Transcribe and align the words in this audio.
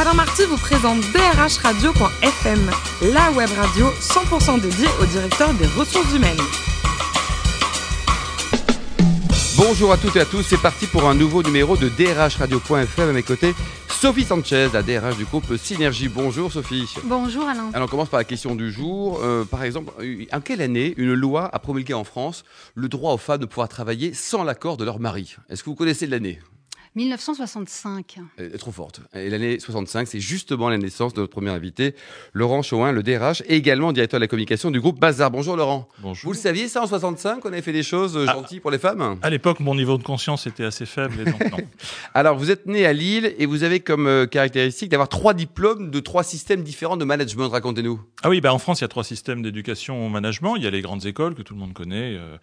Alain 0.00 0.14
Marty 0.14 0.42
vous 0.44 0.56
présente 0.56 1.00
drhradio.fm, 1.12 2.70
la 3.12 3.32
web 3.32 3.50
radio 3.50 3.86
100% 4.00 4.60
dédiée 4.60 4.86
au 5.02 5.06
directeur 5.06 5.52
des 5.54 5.66
ressources 5.66 6.14
humaines. 6.14 6.38
Bonjour 9.56 9.90
à 9.90 9.96
toutes 9.96 10.14
et 10.14 10.20
à 10.20 10.24
tous, 10.24 10.44
c'est 10.44 10.62
parti 10.62 10.86
pour 10.86 11.08
un 11.08 11.16
nouveau 11.16 11.42
numéro 11.42 11.76
de 11.76 11.88
drhradio.fm 11.88 13.08
à 13.08 13.12
mes 13.12 13.24
côtés. 13.24 13.56
Sophie 13.88 14.22
Sanchez, 14.22 14.68
la 14.72 14.84
DRH 14.84 15.16
du 15.16 15.24
groupe 15.24 15.56
Synergie. 15.56 16.06
Bonjour 16.06 16.52
Sophie. 16.52 16.94
Bonjour 17.02 17.48
Alain. 17.48 17.68
Alors 17.74 17.88
on 17.88 17.90
commence 17.90 18.08
par 18.08 18.18
la 18.18 18.24
question 18.24 18.54
du 18.54 18.70
jour. 18.70 19.18
Euh, 19.24 19.44
par 19.44 19.64
exemple, 19.64 19.92
en 20.32 20.40
quelle 20.40 20.62
année 20.62 20.94
une 20.96 21.14
loi 21.14 21.50
a 21.52 21.58
promulgué 21.58 21.94
en 21.94 22.04
France 22.04 22.44
le 22.76 22.88
droit 22.88 23.14
aux 23.14 23.18
femmes 23.18 23.40
de 23.40 23.46
pouvoir 23.46 23.68
travailler 23.68 24.14
sans 24.14 24.44
l'accord 24.44 24.76
de 24.76 24.84
leur 24.84 25.00
mari? 25.00 25.34
Est-ce 25.48 25.64
que 25.64 25.70
vous 25.70 25.76
connaissez 25.76 26.06
l'année? 26.06 26.38
1965. 26.98 28.18
Elle 28.36 28.46
est 28.54 28.58
trop 28.58 28.72
forte. 28.72 29.00
Et 29.14 29.30
l'année 29.30 29.60
65, 29.60 30.08
c'est 30.08 30.20
justement 30.20 30.68
la 30.68 30.78
naissance 30.78 31.14
de 31.14 31.20
notre 31.20 31.32
premier 31.32 31.50
invité, 31.50 31.94
Laurent 32.32 32.62
Chauin, 32.62 32.90
le 32.92 33.02
DRH, 33.02 33.42
et 33.46 33.54
également 33.56 33.92
directeur 33.92 34.18
de 34.18 34.24
la 34.24 34.28
communication 34.28 34.70
du 34.70 34.80
groupe 34.80 34.98
Bazar. 34.98 35.30
Bonjour 35.30 35.56
Laurent. 35.56 35.88
Bonjour. 36.00 36.28
Vous 36.28 36.32
le 36.32 36.38
saviez 36.38 36.68
ça 36.68 36.82
en 36.82 36.86
65 36.86 37.40
qu'on 37.40 37.48
avait 37.52 37.62
fait 37.62 37.72
des 37.72 37.82
choses 37.82 38.16
euh, 38.16 38.24
Ah. 38.28 38.32
gentilles 38.34 38.60
pour 38.60 38.70
les 38.70 38.78
femmes? 38.78 39.18
À 39.22 39.30
l'époque, 39.30 39.60
mon 39.60 39.74
niveau 39.74 39.96
de 39.96 40.02
conscience 40.02 40.46
était 40.46 40.64
assez 40.64 40.86
faible, 40.86 41.20
et 41.20 41.24
donc 41.30 41.40
non. 41.50 41.58
Alors 42.14 42.36
vous 42.36 42.50
êtes 42.50 42.66
né 42.66 42.84
à 42.86 42.92
Lille 42.92 43.34
et 43.38 43.46
vous 43.46 43.62
avez 43.62 43.80
comme 43.80 44.06
euh, 44.06 44.26
caractéristique 44.26 44.88
d'avoir 44.90 45.08
trois 45.08 45.34
diplômes 45.34 45.90
de 45.90 46.00
trois 46.00 46.22
systèmes 46.24 46.62
différents 46.62 46.96
de 46.96 47.04
management. 47.04 47.48
Racontez-nous. 47.48 48.00
Ah 48.22 48.28
oui, 48.28 48.40
bah 48.40 48.52
en 48.52 48.58
France, 48.58 48.80
il 48.80 48.82
y 48.82 48.84
a 48.84 48.88
trois 48.88 49.04
systèmes 49.04 49.42
d'éducation 49.42 50.04
au 50.04 50.08
management. 50.08 50.56
Il 50.56 50.64
y 50.64 50.66
a 50.66 50.70
les 50.70 50.82
grandes 50.82 51.06
écoles 51.06 51.34
que 51.34 51.42
tout 51.42 51.54
le 51.54 51.60
monde 51.60 51.72
connaît. 51.74 52.16
euh, 52.18 52.36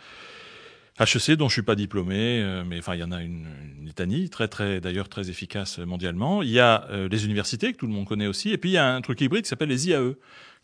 HEC, 0.99 1.31
dont 1.33 1.49
je 1.49 1.53
suis 1.53 1.61
pas 1.61 1.75
diplômé, 1.75 2.41
euh, 2.41 2.63
mais 2.65 2.79
enfin, 2.79 2.95
il 2.95 3.01
y 3.01 3.03
en 3.03 3.11
a 3.11 3.21
une, 3.21 3.47
une 3.79 3.85
litanie, 3.85 4.29
très, 4.29 4.47
très, 4.47 4.79
d'ailleurs, 4.79 5.09
très 5.09 5.29
efficace 5.29 5.79
mondialement. 5.79 6.41
Il 6.41 6.51
y 6.51 6.59
a 6.59 6.87
euh, 6.89 7.09
les 7.09 7.25
universités, 7.25 7.73
que 7.73 7.77
tout 7.77 7.87
le 7.87 7.93
monde 7.93 8.07
connaît 8.07 8.27
aussi. 8.27 8.51
Et 8.51 8.57
puis, 8.57 8.71
il 8.71 8.73
y 8.73 8.77
a 8.77 8.95
un 8.95 9.01
truc 9.01 9.19
hybride 9.21 9.43
qui 9.43 9.49
s'appelle 9.49 9.69
les 9.69 9.89
IAE 9.89 10.15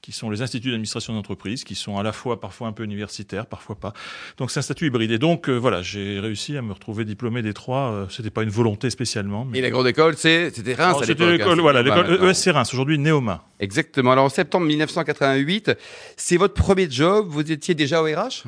qui 0.02 0.12
sont 0.12 0.30
les 0.30 0.42
instituts 0.42 0.70
d'administration 0.70 1.14
d'entreprise, 1.14 1.64
qui 1.64 1.76
sont 1.76 1.98
à 1.98 2.04
la 2.04 2.12
fois 2.12 2.40
parfois 2.40 2.68
un 2.68 2.72
peu 2.72 2.84
universitaires, 2.84 3.46
parfois 3.46 3.76
pas. 3.76 3.94
Donc 4.38 4.50
c'est 4.52 4.60
un 4.60 4.64
statut 4.64 4.88
hybride. 4.88 5.12
Et 5.12 5.20
donc 5.20 5.48
euh, 5.48 5.56
voilà, 5.56 5.82
j'ai 5.82 6.20
réussi 6.20 6.58
à 6.58 6.62
me 6.62 6.74
retrouver 6.74 7.06
diplômé 7.06 7.42
des 7.42 7.54
trois. 7.54 7.92
Euh, 7.92 8.06
C'était 8.10 8.32
pas 8.32 8.44
une 8.44 8.50
volonté 8.50 8.90
spécialement. 8.90 9.46
Mais... 9.46 9.60
Et 9.60 9.62
la 9.62 9.70
grande 9.70 9.88
école, 9.88 10.16
c'est 10.18 10.50
c'était 10.54 10.74
Reims 10.74 10.90
Alors, 10.90 11.04
à 11.04 11.06
C'était 11.06 11.24
hein, 11.24 11.32
l'école, 11.32 11.60
voilà, 11.60 11.84
l'école. 11.84 12.30
ESC 12.30 12.50
Reims, 12.52 12.74
aujourd'hui 12.74 12.98
Néoma. 12.98 13.46
Exactement. 13.60 14.12
Alors 14.12 14.26
en 14.26 14.30
septembre 14.30 14.66
1988, 14.66 15.72
c'est 16.18 16.38
votre 16.38 16.56
premier 16.56 16.90
job. 16.90 17.28
Vous 17.30 17.52
étiez 17.52 17.76
déjà 17.76 18.02
au 18.02 18.06
RH 18.06 18.48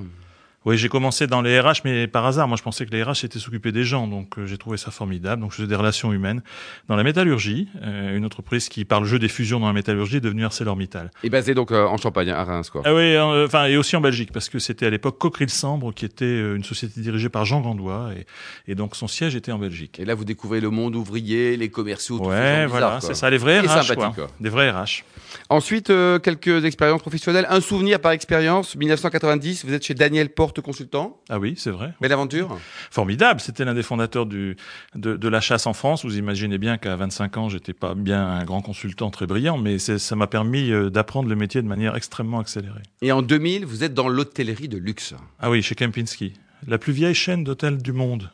Oui, 0.66 0.78
j'ai 0.78 0.90
commencé 0.90 1.28
dans 1.28 1.42
les 1.42 1.60
RH, 1.60 1.82
mais 1.84 2.08
par 2.08 2.26
hasard. 2.26 2.48
Moi, 2.48 2.58
je 2.58 2.64
pensais 2.64 2.86
que 2.86 2.92
les 2.92 3.04
RH 3.04 3.26
étaient 3.26 3.40
s'occuper 3.40 3.72
des 3.72 3.84
gens, 3.84 4.08
donc 4.08 4.38
euh, 4.38 4.46
j'ai 4.46 4.58
trouvé 4.58 4.78
ça 4.78 4.92
formidable. 4.92 5.42
Donc, 5.42 5.52
je 5.52 5.58
faisais 5.58 5.68
des 5.68 5.76
relations 5.76 6.14
humaines 6.14 6.42
dans 6.88 6.96
la 6.96 7.04
métallurgie, 7.04 7.68
euh, 7.82 8.16
une 8.16 8.26
entreprise 8.26 8.70
qui, 8.70 8.86
par 8.86 9.02
le 9.02 9.08
jeu 9.08 9.20
des 9.20 9.28
fusions 9.28 9.60
dans 9.60 9.68
la 9.68 9.74
métallurgie, 9.74 10.18
est 10.18 10.22
devenue 10.22 10.46
ArcelorMittal. 10.46 11.12
Et 11.24 11.30
basé 11.30 11.54
donc 11.54 11.72
euh, 11.72 11.86
en 11.86 11.98
Champagne, 11.98 12.30
à 12.30 12.44
Reims, 12.44 12.70
quoi. 12.70 12.82
Ah 12.86 12.94
oui, 12.94 13.16
euh, 13.16 13.46
enfin, 13.46 13.66
et 13.66 13.78
aussi 13.78 13.96
en 13.96 14.02
Belgique, 14.02 14.32
parce 14.32 14.50
que 14.50 14.60
c'était 14.60 14.86
à 14.86 14.90
l'époque 14.90 15.18
Cockerill 15.18 15.50
Sambre, 15.50 15.94
qui 15.94 16.06
était 16.06 16.26
euh, 16.26 16.56
une 16.56 16.64
société 16.64 17.02
dirigée 17.02 17.30
par 17.30 17.46
Jean 17.46 17.62
Gandois, 17.62 18.12
et, 18.18 18.72
et 18.72 18.76
donc 18.76 18.96
son 18.96 19.08
siège 19.08 19.36
était 19.36 19.52
en 19.52 19.60
Belgique. 19.60 20.00
Et 20.00 20.06
là, 20.06 20.16
vous 20.16 20.26
découvrez 20.26 20.62
le 20.62 20.70
monde 20.70 20.96
ouvrier, 20.96 21.58
les 21.58 21.70
commerciaux, 21.70 22.20
tout 22.20 22.26
Ouais, 22.26 22.66
voilà, 22.68 23.00
c'est 23.02 23.16
ça, 23.16 23.30
les 23.30 23.38
vrais 23.38 23.60
RH, 23.60 23.68
sympathique, 23.68 23.96
quoi. 23.96 24.12
quoi. 24.16 24.28
Des 24.40 24.50
vrais 24.50 24.72
RH. 24.72 25.04
Ensuite, 25.50 25.90
euh, 25.90 26.20
quelques 26.20 26.66
expériences 26.66 27.02
professionnelles. 27.02 27.46
Un 27.50 27.62
souvenir 27.62 28.00
par 28.00 28.12
expérience. 28.12 28.76
1990, 28.76 29.66
vous 29.66 29.74
êtes 29.74 29.84
chez 29.84 29.94
Daniel 29.94 30.30
Porte 30.30 30.53
Consultant. 30.62 31.22
Ah 31.30 31.40
oui, 31.40 31.56
c'est 31.58 31.72
vrai. 31.72 31.94
Belle 32.02 32.12
aventure. 32.12 32.58
Formidable. 32.92 33.40
C'était 33.40 33.66
l'un 33.66 33.74
des 33.74 33.84
fondateurs 33.84 34.26
du, 34.26 34.56
de, 34.96 35.16
de 35.16 35.28
la 35.28 35.42
chasse 35.42 35.68
en 35.68 35.74
France. 35.74 36.06
Vous 36.06 36.18
imaginez 36.18 36.58
bien 36.58 36.78
qu'à 36.78 36.96
25 36.96 37.38
ans, 37.38 37.50
j'étais 37.50 37.74
pas 37.74 37.96
bien 37.96 38.26
un 38.26 38.44
grand 38.46 38.62
consultant 38.62 39.10
très 39.10 39.26
brillant, 39.28 39.58
mais 39.58 39.78
ça 39.80 40.16
m'a 40.16 40.28
permis 40.28 40.72
euh, 40.72 40.90
d'apprendre 40.90 41.30
le 41.30 41.36
métier 41.36 41.62
de 41.62 41.68
manière 41.68 41.96
extrêmement 41.96 42.40
accélérée. 42.40 42.82
Et 43.02 43.12
en 43.12 43.22
2000, 43.22 43.66
vous 43.66 43.84
êtes 43.84 43.94
dans 43.94 44.08
l'hôtellerie 44.08 44.68
de 44.68 44.78
luxe. 44.78 45.14
Ah 45.40 45.50
oui, 45.50 45.62
chez 45.62 45.76
Kempinski. 45.76 46.34
La 46.68 46.78
plus 46.78 46.94
vieille 46.94 47.14
chaîne 47.14 47.44
d'hôtels 47.44 47.82
du 47.82 47.92
monde, 47.92 48.32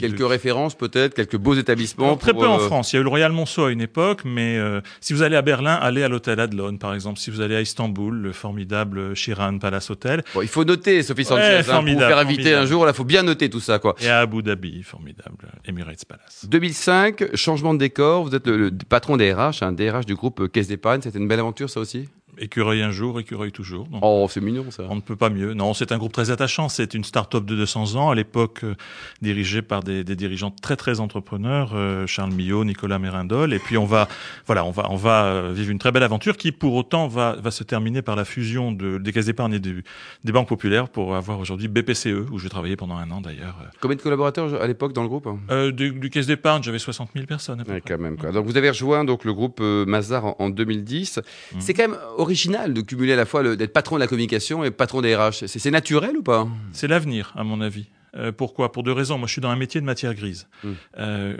Quelques 0.00 0.28
références 0.28 0.74
peut-être, 0.74 1.14
quelques 1.14 1.36
beaux 1.36 1.54
établissements. 1.54 2.06
Alors, 2.06 2.18
très 2.18 2.32
peu 2.32 2.46
en 2.46 2.56
euh, 2.58 2.66
France. 2.66 2.92
Il 2.92 2.96
y 2.96 2.98
a 2.98 3.00
eu 3.00 3.02
le 3.04 3.08
Royal 3.08 3.32
Monceau 3.32 3.64
à 3.66 3.72
une 3.72 3.80
époque, 3.80 4.22
mais 4.24 4.56
euh, 4.58 4.80
si 5.00 5.12
vous 5.12 5.22
allez 5.22 5.36
à 5.36 5.42
Berlin, 5.42 5.74
allez 5.74 6.02
à 6.02 6.08
l'hôtel 6.08 6.40
Adlon, 6.40 6.76
par 6.78 6.94
exemple. 6.94 7.18
Si 7.18 7.30
vous 7.30 7.40
allez 7.40 7.54
à 7.56 7.60
Istanbul, 7.60 8.14
le 8.14 8.32
formidable 8.32 9.14
Chiran 9.14 9.58
Palace 9.58 9.90
Hotel. 9.90 10.24
Bon, 10.34 10.42
il 10.42 10.48
faut 10.48 10.64
noter, 10.64 11.02
Sophie 11.02 11.24
Sanchez, 11.24 11.42
Ouais, 11.42 11.58
hein, 11.70 11.82
pour 11.82 11.92
vous 11.92 11.98
faire 11.98 12.18
inviter 12.18 12.42
formidable. 12.42 12.62
un 12.62 12.66
jour. 12.66 12.86
Là, 12.86 12.92
faut 12.92 13.04
bien 13.04 13.22
noter 13.22 13.50
tout 13.50 13.60
ça, 13.60 13.78
quoi. 13.78 13.94
Et 14.00 14.08
à 14.08 14.20
Abu 14.20 14.42
Dhabi, 14.42 14.82
formidable, 14.82 15.48
Emirates 15.66 16.04
Palace. 16.06 16.46
2005, 16.48 17.36
changement 17.36 17.74
de 17.74 17.78
décor. 17.78 18.24
Vous 18.24 18.34
êtes 18.34 18.46
le, 18.46 18.56
le 18.56 18.70
patron 18.88 19.16
des 19.16 19.32
RH, 19.32 19.62
un 19.62 19.72
DRH 19.72 20.06
du 20.06 20.14
groupe 20.14 20.50
Caisse 20.50 20.68
d'épargne. 20.68 21.00
C'était 21.02 21.18
une 21.18 21.28
belle 21.28 21.40
aventure, 21.40 21.68
ça 21.70 21.80
aussi? 21.80 22.08
Écureuil 22.38 22.80
un 22.82 22.90
jour, 22.90 23.20
écureuil 23.20 23.52
toujours. 23.52 23.86
Donc, 23.88 24.00
Oh, 24.02 24.26
c'est 24.30 24.40
mignon, 24.40 24.70
ça. 24.70 24.84
On 24.88 24.96
ne 24.96 25.00
peut 25.00 25.16
pas 25.16 25.28
mieux. 25.28 25.52
Non, 25.54 25.74
c'est 25.74 25.92
un 25.92 25.98
groupe 25.98 26.12
très 26.12 26.30
attachant. 26.30 26.68
C'est 26.70 26.94
une 26.94 27.04
start-up 27.04 27.44
de 27.44 27.54
200 27.56 27.96
ans, 27.96 28.10
à 28.10 28.14
l'époque 28.14 28.60
euh, 28.64 28.74
dirigée 29.20 29.60
par 29.62 29.82
des, 29.82 30.02
des 30.02 30.16
dirigeants 30.16 30.50
très 30.50 30.76
très 30.76 30.98
entrepreneurs, 31.00 31.72
euh, 31.74 32.06
Charles 32.06 32.32
Millot, 32.32 32.64
Nicolas 32.64 32.98
Mérindol. 32.98 33.52
Et 33.52 33.58
puis 33.58 33.76
on 33.76 33.84
va, 33.84 34.08
voilà, 34.46 34.64
on 34.64 34.70
va, 34.70 34.86
on 34.90 34.96
va 34.96 35.24
euh, 35.26 35.52
vivre 35.54 35.70
une 35.70 35.78
très 35.78 35.92
belle 35.92 36.02
aventure 36.02 36.36
qui, 36.36 36.52
pour 36.52 36.74
autant, 36.74 37.06
va, 37.06 37.36
va 37.42 37.50
se 37.50 37.64
terminer 37.64 38.00
par 38.02 38.16
la 38.16 38.24
fusion 38.24 38.72
de, 38.72 38.98
des 38.98 39.12
caisses 39.12 39.26
d'épargne 39.26 39.54
et 39.54 39.60
du- 39.60 39.84
des 40.24 40.32
banques 40.32 40.48
populaires 40.48 40.88
pour 40.88 41.14
avoir 41.16 41.38
aujourd'hui 41.38 41.68
BPCE, 41.68 42.30
où 42.30 42.38
j'ai 42.38 42.48
travaillé 42.48 42.76
pendant 42.76 42.96
un 42.96 43.10
an 43.10 43.20
d'ailleurs. 43.20 43.56
Combien 43.80 43.96
de 43.96 44.02
collaborateurs 44.02 44.60
à 44.60 44.66
l'époque 44.66 44.92
dans 44.94 45.02
le 45.02 45.08
groupe 45.08 45.28
Euh, 45.50 45.70
du, 45.70 45.92
du 45.92 46.08
caisse 46.10 46.26
d'épargne, 46.26 46.62
j'avais 46.62 46.78
60 46.78 47.10
000 47.14 47.26
personnes. 47.26 47.60
À 47.60 47.64
peu 47.64 47.72
Ouais, 47.72 47.80
près. 47.80 47.94
quand 47.94 48.02
même. 48.02 48.16
Quoi. 48.16 48.32
Donc 48.32 48.46
vous 48.46 48.56
avez 48.56 48.70
rejoint 48.70 49.04
donc 49.04 49.24
le 49.24 49.34
groupe 49.34 49.60
Mazar 49.60 50.24
en, 50.24 50.36
en 50.38 50.48
2010. 50.50 51.18
Mhm. 51.54 51.60
C'est 51.60 51.74
quand 51.74 51.88
même 51.88 51.98
original 52.22 52.72
de 52.72 52.80
cumuler 52.80 53.12
à 53.12 53.16
la 53.16 53.26
fois 53.26 53.56
d'être 53.56 53.72
patron 53.72 53.96
de 53.96 54.00
la 54.00 54.06
communication 54.06 54.64
et 54.64 54.70
patron 54.70 55.02
des 55.02 55.14
RH. 55.14 55.46
C'est 55.46 55.70
naturel 55.70 56.16
ou 56.16 56.22
pas? 56.22 56.48
C'est 56.72 56.88
l'avenir, 56.88 57.32
à 57.36 57.44
mon 57.44 57.60
avis. 57.60 57.86
Euh, 58.14 58.30
pourquoi? 58.30 58.72
Pour 58.72 58.82
deux 58.82 58.92
raisons. 58.92 59.16
Moi, 59.18 59.26
je 59.26 59.32
suis 59.32 59.40
dans 59.40 59.48
un 59.48 59.56
métier 59.56 59.80
de 59.80 59.86
matière 59.86 60.14
grise. 60.14 60.46
Mm. 60.62 60.68
Euh, 60.98 61.36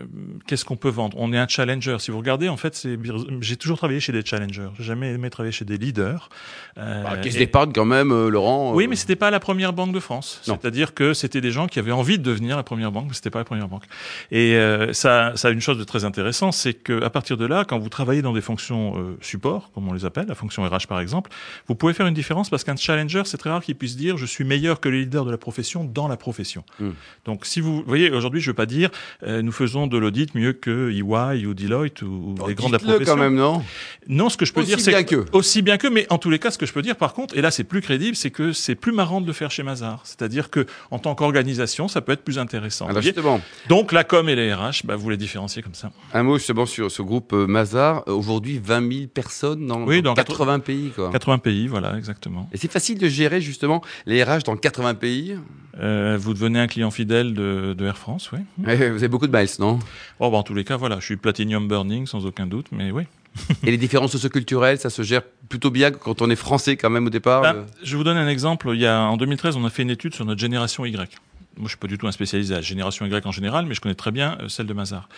Qu'est-ce 0.46 0.64
qu'on 0.64 0.76
peut 0.76 0.88
vendre? 0.88 1.16
On 1.20 1.32
est 1.32 1.38
un 1.38 1.46
challenger. 1.46 1.96
Si 1.98 2.10
vous 2.10 2.18
regardez, 2.18 2.48
en 2.48 2.56
fait, 2.56 2.74
c'est 2.74 2.98
j'ai 3.40 3.56
toujours 3.56 3.76
travaillé 3.78 4.00
chez 4.00 4.12
des 4.12 4.24
challengers. 4.24 4.68
J'ai 4.78 4.84
jamais 4.84 5.12
aimé 5.12 5.28
travailler 5.30 5.52
chez 5.52 5.64
des 5.64 5.76
leaders. 5.76 6.30
Euh, 6.78 7.02
bah, 7.02 7.16
Caisse 7.18 7.36
et- 7.36 7.38
d'épargne 7.40 7.72
quand 7.72 7.84
même, 7.84 8.10
euh, 8.10 8.28
Laurent. 8.30 8.72
Oui, 8.74 8.84
euh, 8.84 8.88
mais 8.88 8.96
c'était 8.96 9.16
pas 9.16 9.30
la 9.30 9.40
première 9.40 9.72
banque 9.72 9.92
de 9.92 10.00
France. 10.00 10.40
C'est-à-dire 10.42 10.94
que 10.94 11.12
c'était 11.12 11.40
des 11.40 11.50
gens 11.50 11.66
qui 11.66 11.78
avaient 11.78 11.92
envie 11.92 12.18
de 12.18 12.22
devenir 12.22 12.56
la 12.56 12.62
première 12.62 12.90
banque, 12.90 13.06
mais 13.08 13.14
c'était 13.14 13.30
pas 13.30 13.40
la 13.40 13.44
première 13.44 13.68
banque. 13.68 13.84
Et 14.30 14.54
euh, 14.56 14.92
ça, 14.92 15.32
ça 15.36 15.48
a 15.48 15.50
une 15.50 15.60
chose 15.60 15.78
de 15.78 15.84
très 15.84 16.04
intéressant, 16.04 16.52
c'est 16.52 16.74
que 16.74 17.02
à 17.02 17.10
partir 17.10 17.36
de 17.36 17.44
là, 17.46 17.64
quand 17.66 17.78
vous 17.78 17.88
travaillez 17.90 18.22
dans 18.22 18.32
des 18.32 18.40
fonctions 18.40 19.16
support, 19.20 19.70
comme 19.74 19.88
on 19.88 19.92
les 19.92 20.04
appelle, 20.04 20.26
la 20.26 20.34
fonction 20.34 20.62
RH 20.64 20.86
par 20.88 21.00
exemple, 21.00 21.30
vous 21.68 21.74
pouvez 21.74 21.92
faire 21.92 22.06
une 22.06 22.14
différence 22.14 22.48
parce 22.50 22.64
qu'un 22.64 22.76
challenger, 22.76 23.22
c'est 23.26 23.36
très 23.36 23.50
rare 23.50 23.62
qu'il 23.62 23.74
puisse 23.74 23.96
dire 23.96 24.16
je 24.16 24.26
suis 24.26 24.44
meilleur 24.44 24.80
que 24.80 24.88
les 24.88 25.00
leaders 25.00 25.24
de 25.24 25.30
la 25.30 25.38
profession 25.38 25.84
dans 25.84 26.08
la 26.08 26.16
profession. 26.16 26.61
Mm. 26.80 26.90
Donc 27.24 27.46
si 27.46 27.60
vous, 27.60 27.76
vous 27.78 27.84
voyez, 27.86 28.10
aujourd'hui, 28.10 28.40
je 28.40 28.50
veux 28.50 28.54
pas 28.54 28.66
dire 28.66 28.90
euh, 29.22 29.42
nous 29.42 29.52
faisons 29.52 29.86
de 29.86 29.98
l'audit 29.98 30.34
mieux 30.34 30.52
que 30.52 30.90
EY 30.90 31.46
ou 31.46 31.54
Deloitte 31.54 32.02
ou, 32.02 32.06
ou 32.06 32.34
Oh, 32.40 32.48
les 32.48 32.54
grands 32.54 32.68
de 32.68 32.72
la 32.72 32.78
dites-le 32.78 32.94
profession. 32.94 33.14
quand 33.16 33.20
même, 33.20 33.34
non? 33.36 33.62
Non, 34.08 34.28
ce 34.28 34.36
que 34.36 34.44
je 34.44 34.52
peux 34.52 34.60
Aussi 34.62 34.68
dire, 34.70 34.80
c'est 34.80 34.90
bien 34.90 35.04
que- 35.04 35.24
aussi 35.32 35.62
bien 35.62 35.78
que, 35.78 35.86
mais 35.86 36.06
en 36.10 36.18
tous 36.18 36.28
les 36.30 36.38
cas, 36.40 36.50
ce 36.50 36.58
que 36.58 36.66
je 36.66 36.72
peux 36.72 36.82
dire, 36.82 36.96
par 36.96 37.14
contre, 37.14 37.36
et 37.36 37.40
là 37.40 37.50
c'est 37.52 37.62
plus 37.64 37.80
crédible, 37.80 38.16
c'est 38.16 38.30
que 38.30 38.52
c'est 38.52 38.74
plus 38.74 38.90
marrant 38.92 39.20
de 39.20 39.26
le 39.26 39.32
faire 39.32 39.50
chez 39.50 39.62
Mazar. 39.62 40.00
C'est-à-dire 40.04 40.50
que 40.50 40.66
en 40.90 40.98
tant 40.98 41.14
qu'organisation, 41.14 41.86
ça 41.88 42.00
peut 42.00 42.12
être 42.12 42.24
plus 42.24 42.38
intéressant. 42.38 42.86
Alors 42.86 42.96
Vous 42.96 43.02
voyez 43.02 43.14
justement, 43.14 43.40
Donc 43.68 43.92
la 43.92 44.02
com 44.04 44.28
et 44.28 44.34
les 44.34 44.52
RH, 44.52 44.84
bah, 44.84 44.96
vous 44.96 45.08
les 45.10 45.16
différenciez 45.16 45.62
comme 45.62 45.74
ça. 45.74 45.92
un 46.14 46.22
mot 46.24 46.36
justement 46.38 46.66
sur 46.66 46.90
ce 46.90 47.02
groupe 47.02 47.32
euh, 47.32 47.46
Mazar. 47.46 48.02
Euh, 48.08 48.12
Aujourd'hui, 48.12 48.60
20 48.62 48.92
000 48.92 49.06
personnes 49.08 49.66
dans, 49.66 49.82
Oui, 49.84 50.02
dans 50.02 50.14
dans 50.14 50.22
80 50.22 50.58
pays. 50.60 50.90
Quoi. 50.94 51.10
80 51.12 51.38
pays, 51.38 51.66
voilà, 51.68 51.96
exactement. 51.96 52.48
Et 52.52 52.56
c'est 52.56 52.70
facile 52.70 52.98
de 52.98 53.08
gérer 53.08 53.40
justement 53.40 53.82
les 54.06 54.22
RH 54.22 54.42
dans 54.44 54.56
80 54.56 54.94
pays? 54.94 55.36
Euh, 55.80 56.18
vous 56.20 56.34
devenez 56.34 56.58
un 56.58 56.66
client 56.66 56.90
fidèle 56.90 57.32
de, 57.34 57.72
de 57.76 57.86
Air 57.86 57.96
France, 57.96 58.30
oui. 58.32 58.40
Eh, 58.68 58.90
Vous 58.90 58.96
avez 58.96 59.08
beaucoup 59.08 59.26
de 59.26 59.36
miles, 59.36 59.48
non? 59.58 59.78
Bon, 60.20 60.30
bah, 60.30 60.36
en 60.38 60.42
tous 60.42 60.54
les 60.54 60.64
cas, 60.64 60.76
voilà, 60.76 60.98
je 61.00 61.04
suis 61.06 61.16
platinum 61.16 61.66
burning 61.68 62.06
sans 62.06 62.26
aucun 62.26 62.46
doute, 62.46 62.66
mais 62.72 62.90
oui. 62.90 63.04
Et 63.66 63.70
les 63.70 63.76
différences 63.76 64.12
socioculturelles, 64.12 64.78
ça 64.78 64.90
se 64.90 65.02
gère 65.02 65.22
plutôt 65.48 65.70
bien 65.70 65.90
quand 65.90 66.22
on 66.22 66.30
est 66.30 66.36
français 66.36 66.76
quand 66.76 66.90
même 66.90 67.06
au 67.06 67.10
départ. 67.10 67.44
Euh. 67.44 67.62
je 67.82 67.96
vous 67.96 68.04
donne 68.04 68.16
un 68.16 68.28
exemple. 68.28 68.70
Il 68.74 68.80
y 68.80 68.86
a, 68.86 69.00
en 69.00 69.16
2013, 69.16 69.56
on 69.56 69.64
a 69.64 69.70
fait 69.70 69.82
une 69.82 69.90
étude 69.90 70.14
sur 70.14 70.24
notre 70.24 70.40
génération 70.40 70.84
Y. 70.84 71.18
Moi, 71.56 71.64
je 71.66 71.70
suis 71.70 71.76
pas 71.78 71.86
du 71.86 71.98
tout 71.98 72.06
un 72.06 72.12
spécialiste 72.12 72.50
de 72.50 72.56
la 72.56 72.62
génération 72.62 73.04
Y 73.06 73.26
en 73.26 73.32
général, 73.32 73.66
mais 73.66 73.74
je 73.74 73.80
connais 73.80 73.94
très 73.94 74.10
bien 74.10 74.38
euh, 74.40 74.48
celle 74.48 74.66
de 74.66 74.72
Mazar. 74.72 75.08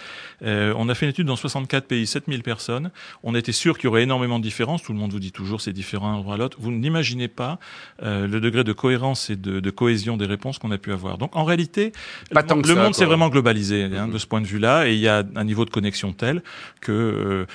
Euh, 0.42 0.74
on 0.76 0.88
a 0.88 0.94
fait 0.94 1.06
une 1.06 1.10
étude 1.10 1.26
dans 1.26 1.36
64 1.36 1.86
pays, 1.86 2.06
7000 2.06 2.42
personnes. 2.42 2.90
On 3.22 3.34
était 3.34 3.52
sûr 3.52 3.76
qu'il 3.78 3.84
y 3.84 3.88
aurait 3.88 4.02
énormément 4.02 4.38
de 4.38 4.42
différences. 4.42 4.82
Tout 4.82 4.92
le 4.92 4.98
monde 4.98 5.12
vous 5.12 5.20
dit 5.20 5.30
toujours 5.32 5.60
c'est 5.60 5.72
différent 5.72 6.10
d'un 6.12 6.18
endroit 6.18 6.34
à 6.34 6.38
l'autre. 6.38 6.56
Vous 6.60 6.72
n'imaginez 6.72 7.28
pas 7.28 7.58
euh, 8.02 8.26
le 8.26 8.40
degré 8.40 8.64
de 8.64 8.72
cohérence 8.72 9.30
et 9.30 9.36
de, 9.36 9.60
de 9.60 9.70
cohésion 9.70 10.16
des 10.16 10.26
réponses 10.26 10.58
qu'on 10.58 10.70
a 10.72 10.78
pu 10.78 10.92
avoir. 10.92 11.18
Donc, 11.18 11.36
en 11.36 11.44
réalité, 11.44 11.92
Pas 12.32 12.40
le, 12.42 12.46
tant 12.46 12.56
monde- 12.56 12.64
que 12.64 12.68
le 12.70 12.74
ça, 12.74 12.82
monde 12.82 12.94
s'est 12.94 13.04
vraiment 13.04 13.28
globalisé 13.28 13.84
hein, 13.84 14.06
Mhm. 14.08 14.12
de 14.12 14.18
ce 14.18 14.26
point 14.26 14.40
de 14.40 14.46
vue-là, 14.46 14.88
et 14.88 14.94
il 14.94 15.00
y 15.00 15.08
a 15.08 15.22
un 15.36 15.44
niveau 15.44 15.64
de 15.64 15.70
connexion 15.70 16.12
tel 16.12 16.42
que 16.80 16.92
euh, 16.92 17.46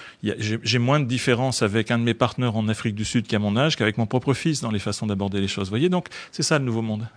j'ai 0.64 0.80
moins 0.80 1.00
de 1.00 1.06
différence 1.06 1.62
avec 1.64 1.92
un 1.92 2.00
de 2.00 2.04
mes 2.04 2.14
partenaires 2.14 2.56
en 2.56 2.68
Afrique 2.70 2.96
du 2.96 3.04
Sud 3.06 3.28
qui 3.28 3.36
a 3.36 3.40
mon 3.40 3.58
âge 3.58 3.76
qu'avec 3.76 3.98
mon 3.98 4.06
propre 4.06 4.34
fils 4.34 4.62
dans 4.62 4.72
les 4.72 4.80
façons 4.80 5.06
d'aborder 5.08 5.42
les 5.42 5.48
choses. 5.48 5.66
Vous 5.68 5.72
voyez, 5.72 5.90
donc 5.90 6.08
c'est 6.32 6.44
ça 6.44 6.60
le 6.60 6.66
nouveau 6.66 6.82
monde. 6.82 7.08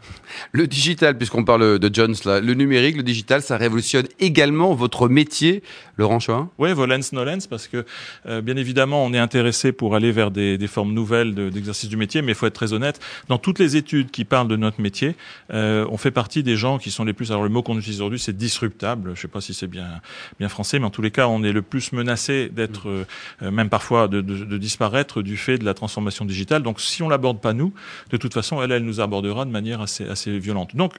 Le 0.53 0.67
digital, 0.67 1.17
puisqu'on 1.17 1.45
parle 1.45 1.52
parle 1.59 1.79
de 1.79 1.91
Jones 1.95 2.15
là. 2.25 2.41
Le 2.41 2.55
numérique, 2.55 2.97
le 2.97 3.03
digital, 3.03 3.43
ça 3.43 3.57
révolutionne 3.57 4.07
également 4.21 4.75
votre 4.75 5.09
métier, 5.09 5.63
Laurent 5.99 6.19
Choin 6.21 6.51
Oui, 6.59 6.73
volens 6.73 7.13
nolens, 7.13 7.47
parce 7.49 7.69
que 7.69 7.85
euh, 8.27 8.41
bien 8.41 8.57
évidemment, 8.57 9.05
on 9.05 9.13
est 9.13 9.19
intéressé 9.19 9.73
pour 9.73 9.95
aller 9.95 10.13
vers 10.13 10.31
des, 10.31 10.57
des 10.57 10.67
formes 10.67 10.95
nouvelles 10.95 11.35
de- 11.35 11.51
d'exercice 11.51 11.89
du 11.91 11.97
métier, 11.99 12.23
mais 12.23 12.33
il 12.33 12.35
faut 12.35 12.47
être 12.47 12.55
très 12.55 12.73
honnête. 12.73 13.01
Dans 13.29 13.39
toutes 13.39 13.59
les 13.59 13.77
études 13.77 14.11
qui 14.11 14.25
parlent 14.25 14.49
de 14.49 14.57
notre 14.57 14.81
métier, 14.81 15.15
euh, 15.53 15.87
on 15.91 15.99
fait 15.99 16.11
partie 16.11 16.43
des 16.43 16.57
gens 16.57 16.79
qui 16.79 16.91
sont 16.91 17.05
les 17.05 17.13
plus. 17.13 17.31
Alors 17.31 17.43
le 17.43 17.51
mot 17.51 17.63
qu'on 17.63 17.79
utilise 17.79 18.01
aujourd'hui, 18.01 18.19
c'est 18.19 18.37
disruptable. 18.37 19.11
Je 19.11 19.11
ne 19.11 19.17
sais 19.17 19.29
pas 19.29 19.41
si 19.43 19.53
c'est 19.53 19.67
bien 19.67 20.01
bien 20.39 20.49
français, 20.49 20.79
mais 20.79 20.87
en 20.87 20.91
tous 20.91 21.03
les 21.03 21.11
cas, 21.11 21.27
on 21.29 21.43
est 21.45 21.53
le 21.53 21.63
plus 21.63 21.93
menacé 21.93 22.49
d'être, 22.49 22.89
euh, 22.89 23.05
euh, 23.43 23.51
même 23.51 23.69
parfois 23.69 24.09
de, 24.09 24.21
de, 24.23 24.45
de 24.45 24.57
disparaître 24.59 25.21
du 25.21 25.37
fait 25.37 25.59
de 25.59 25.65
la 25.65 25.75
transformation 25.75 26.25
digitale. 26.25 26.63
Donc, 26.63 26.81
si 26.81 27.03
on 27.03 27.09
l'aborde 27.11 27.41
pas 27.41 27.53
nous, 27.53 27.75
de 28.11 28.17
toute 28.17 28.33
façon, 28.33 28.63
elle, 28.63 28.73
elle 28.73 28.85
nous 28.85 29.01
abordera 29.01 29.45
de 29.45 29.51
manière 29.51 29.83
assez 29.83 30.09
assez 30.09 30.39
violente. 30.39 30.75
Donc, 30.75 30.95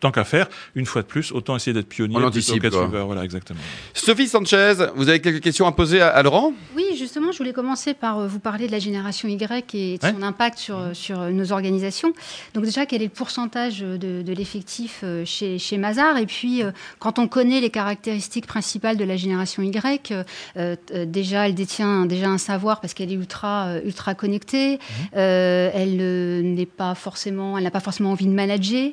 tant 0.00 0.10
qu'à 0.10 0.24
faire, 0.24 0.48
une 0.74 0.86
fois 0.86 1.02
de 1.02 1.06
plus, 1.06 1.32
autant 1.32 1.56
essayer 1.56 1.72
d'être 1.72 1.88
pionnier 1.88 2.16
On 2.16 2.22
anticipe. 2.22 2.64
Voilà, 2.66 3.24
exactement. 3.24 3.60
Sophie 3.94 4.28
Sanchez, 4.28 4.74
vous 4.96 5.08
avez 5.08 5.20
quelques 5.20 5.42
questions 5.42 5.66
à 5.66 5.72
poser 5.72 6.00
à, 6.00 6.08
à 6.08 6.22
Laurent? 6.22 6.52
Oui, 6.76 6.84
justement, 6.96 7.32
je 7.32 7.38
voulais 7.38 7.52
commencer 7.52 7.94
par 7.94 8.18
euh, 8.18 8.26
vous 8.26 8.38
parler 8.40 8.66
de 8.66 8.72
la 8.72 8.78
génération 8.78 9.28
Y 9.28 9.74
et 9.74 9.98
de 9.98 10.04
Ouais. 10.06 10.12
son 10.12 10.22
impact 10.22 10.58
sur, 10.58 10.78
sur 10.92 11.18
nos 11.30 11.52
organisations. 11.52 12.12
Donc 12.54 12.64
déjà, 12.64 12.86
quel 12.86 13.02
est 13.02 13.06
le 13.06 13.10
pourcentage 13.10 13.80
de, 13.80 14.22
de 14.22 14.32
l'effectif 14.32 15.00
euh, 15.02 15.24
chez, 15.24 15.58
chez 15.58 15.76
Mazar 15.78 16.16
Et 16.18 16.26
puis, 16.26 16.62
euh, 16.62 16.70
quand 16.98 17.18
on 17.18 17.26
connaît 17.28 17.60
les 17.60 17.70
caractéristiques 17.70 18.46
principales 18.46 18.96
de 18.96 19.04
la 19.04 19.16
génération 19.16 19.62
Y, 19.62 20.12
euh, 20.12 20.24
euh, 20.56 21.04
déjà, 21.06 21.46
elle 21.48 21.54
détient 21.54 22.06
déjà 22.06 22.28
un 22.28 22.38
savoir 22.38 22.80
parce 22.80 22.94
qu'elle 22.94 23.10
est 23.10 23.16
ultra, 23.16 23.66
euh, 23.68 23.80
ultra 23.84 24.14
connectée. 24.14 24.78
Euh, 25.16 25.70
elle 25.74 25.98
euh, 26.00 26.42
n'est 26.42 26.66
pas 26.66 26.94
forcément, 26.94 27.56
elle 27.58 27.64
n'a 27.64 27.70
pas 27.70 27.80
forcément 27.80 28.12
envie 28.12 28.26
de 28.26 28.32
manager. 28.32 28.90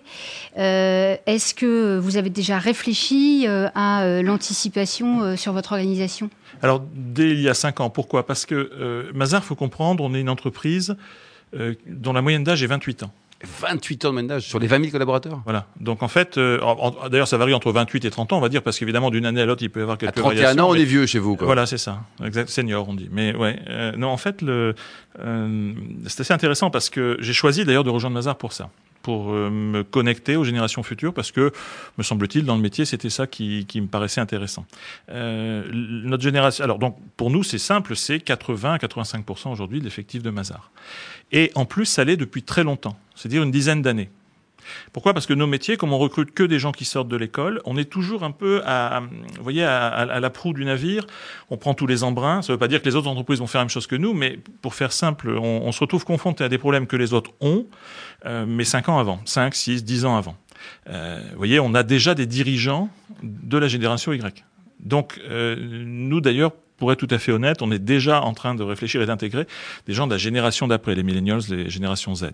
Euh, 0.57 0.94
Est-ce 1.25 1.53
que 1.53 1.97
vous 1.99 2.17
avez 2.17 2.29
déjà 2.29 2.57
réfléchi 2.59 3.45
euh, 3.47 3.67
à 3.75 4.03
euh, 4.03 4.21
l'anticipation 4.21 5.21
euh, 5.23 5.35
sur 5.35 5.53
votre 5.53 5.71
organisation? 5.73 6.29
Alors, 6.61 6.81
dès 6.93 7.29
il 7.31 7.41
y 7.41 7.49
a 7.49 7.53
cinq 7.53 7.79
ans, 7.79 7.89
pourquoi? 7.89 8.25
Parce 8.25 8.45
que 8.45 8.55
euh, 8.55 9.11
Mazar, 9.13 9.43
faut 9.43 9.55
comprendre, 9.55 10.03
on 10.03 10.13
est 10.13 10.21
une 10.21 10.29
entreprise 10.29 10.95
euh, 11.55 11.73
dont 11.87 12.13
la 12.13 12.21
moyenne 12.21 12.43
d'âge 12.43 12.63
est 12.63 12.67
28 12.67 13.03
ans. 13.03 13.11
28 13.61 14.05
ans 14.05 14.09
de 14.11 14.15
ménage 14.15 14.43
sur 14.47 14.59
les 14.59 14.65
20 14.65 14.79
000 14.79 14.91
collaborateurs? 14.91 15.41
Voilà. 15.43 15.67
Donc 15.79 16.01
en 16.01 16.07
fait, 16.07 16.37
euh, 16.37 16.57
d'ailleurs, 17.11 17.27
ça 17.27 17.37
varie 17.37 17.53
entre 17.53 17.71
28 17.71 18.05
et 18.05 18.09
30 18.09 18.31
ans, 18.33 18.37
on 18.37 18.41
va 18.41 18.49
dire, 18.49 18.63
parce 18.63 18.79
qu'évidemment, 18.79 19.11
d'une 19.11 19.25
année 19.25 19.41
à 19.41 19.45
l'autre, 19.45 19.61
il 19.61 19.69
peut 19.69 19.81
y 19.81 19.83
avoir 19.83 19.95
À 19.95 19.97
quelques 19.97 20.15
31 20.15 20.33
variations, 20.35 20.63
ans, 20.63 20.69
on 20.69 20.73
mais- 20.73 20.81
est 20.81 20.85
vieux 20.85 21.05
chez 21.05 21.19
vous. 21.19 21.35
Quoi. 21.35 21.45
Voilà, 21.45 21.65
c'est 21.65 21.77
ça. 21.77 21.99
Exact. 22.25 22.49
Senior, 22.49 22.87
on 22.87 22.93
dit. 22.95 23.09
Mais 23.11 23.35
ouais. 23.35 23.59
euh, 23.69 23.91
non, 23.97 24.07
en 24.07 24.17
fait, 24.17 24.41
le, 24.41 24.73
euh, 25.19 25.73
c'est 26.07 26.21
assez 26.21 26.33
intéressant 26.33 26.69
parce 26.71 26.89
que 26.89 27.17
j'ai 27.19 27.33
choisi 27.33 27.65
d'ailleurs 27.65 27.83
de 27.83 27.89
rejoindre 27.89 28.15
Mazar 28.15 28.37
pour 28.37 28.53
ça, 28.53 28.69
pour 29.05 29.33
euh, 29.33 29.51
me 29.51 29.83
connecter 29.83 30.35
aux 30.35 30.43
générations 30.43 30.81
futures, 30.81 31.13
parce 31.13 31.31
que, 31.31 31.51
me 31.99 32.03
semble-t-il, 32.03 32.43
dans 32.43 32.55
le 32.55 32.61
métier, 32.63 32.85
c'était 32.85 33.11
ça 33.11 33.27
qui, 33.27 33.67
qui 33.67 33.79
me 33.79 33.85
paraissait 33.85 34.19
intéressant. 34.19 34.65
Euh, 35.09 35.63
notre 35.71 36.23
génération. 36.23 36.63
Alors 36.63 36.79
donc, 36.79 36.97
pour 37.15 37.29
nous, 37.29 37.43
c'est 37.43 37.59
simple, 37.59 37.95
c'est 37.95 38.17
80-85% 38.17 39.51
aujourd'hui 39.51 39.77
de 39.77 39.83
l'effectif 39.83 40.23
de 40.23 40.31
Mazar. 40.31 40.71
Et 41.31 41.51
en 41.53 41.65
plus, 41.65 41.85
ça 41.85 42.03
l'est 42.03 42.17
depuis 42.17 42.41
très 42.41 42.63
longtemps, 42.63 42.97
c'est-à-dire 43.13 43.43
une 43.43 43.51
dizaine 43.51 43.83
d'années. 43.83 44.09
Pourquoi? 44.93 45.13
Parce 45.13 45.25
que 45.25 45.33
nos 45.33 45.47
métiers, 45.47 45.77
comme 45.77 45.93
on 45.93 45.97
recrute 45.97 46.31
que 46.31 46.43
des 46.43 46.59
gens 46.59 46.71
qui 46.71 46.85
sortent 46.85 47.07
de 47.07 47.17
l'école, 47.17 47.61
on 47.65 47.77
est 47.77 47.89
toujours 47.89 48.23
un 48.23 48.31
peu 48.31 48.61
à, 48.65 49.03
voyez, 49.39 49.63
à, 49.63 50.19
la 50.19 50.29
proue 50.29 50.53
du 50.53 50.65
navire. 50.65 51.05
On 51.49 51.57
prend 51.57 51.73
tous 51.73 51.87
les 51.87 52.03
embruns. 52.03 52.41
Ça 52.41 52.51
ne 52.51 52.55
veut 52.55 52.59
pas 52.59 52.67
dire 52.67 52.81
que 52.81 52.87
les 52.87 52.95
autres 52.95 53.07
entreprises 53.07 53.39
vont 53.39 53.47
faire 53.47 53.61
la 53.61 53.65
même 53.65 53.69
chose 53.69 53.87
que 53.87 53.95
nous, 53.95 54.13
mais 54.13 54.39
pour 54.61 54.75
faire 54.75 54.91
simple, 54.91 55.29
on, 55.29 55.61
on 55.63 55.71
se 55.71 55.79
retrouve 55.79 56.05
confronté 56.05 56.43
à 56.43 56.49
des 56.49 56.57
problèmes 56.57 56.87
que 56.87 56.95
les 56.95 57.13
autres 57.13 57.31
ont, 57.41 57.65
euh, 58.25 58.45
mais 58.47 58.63
5 58.63 58.89
ans 58.89 58.99
avant, 58.99 59.19
5, 59.25 59.53
6, 59.53 59.83
10 59.83 60.05
ans 60.05 60.17
avant. 60.17 60.35
Euh, 60.89 61.21
vous 61.31 61.37
voyez, 61.37 61.59
on 61.59 61.73
a 61.73 61.83
déjà 61.83 62.15
des 62.15 62.25
dirigeants 62.25 62.89
de 63.23 63.57
la 63.57 63.67
génération 63.67 64.13
Y. 64.13 64.43
Donc, 64.79 65.19
euh, 65.29 65.55
nous 65.59 66.21
d'ailleurs, 66.21 66.51
pour 66.77 66.91
être 66.91 66.99
tout 66.99 67.07
à 67.13 67.17
fait 67.17 67.31
honnête, 67.31 67.61
on 67.61 67.71
est 67.71 67.79
déjà 67.79 68.21
en 68.21 68.33
train 68.33 68.55
de 68.55 68.63
réfléchir 68.63 69.01
et 69.01 69.05
d'intégrer 69.05 69.47
des 69.87 69.93
gens 69.93 70.07
de 70.07 70.11
la 70.11 70.17
génération 70.17 70.67
d'après, 70.67 70.95
les 70.95 71.03
millennials, 71.03 71.41
les 71.49 71.69
générations 71.69 72.15
Z. 72.15 72.25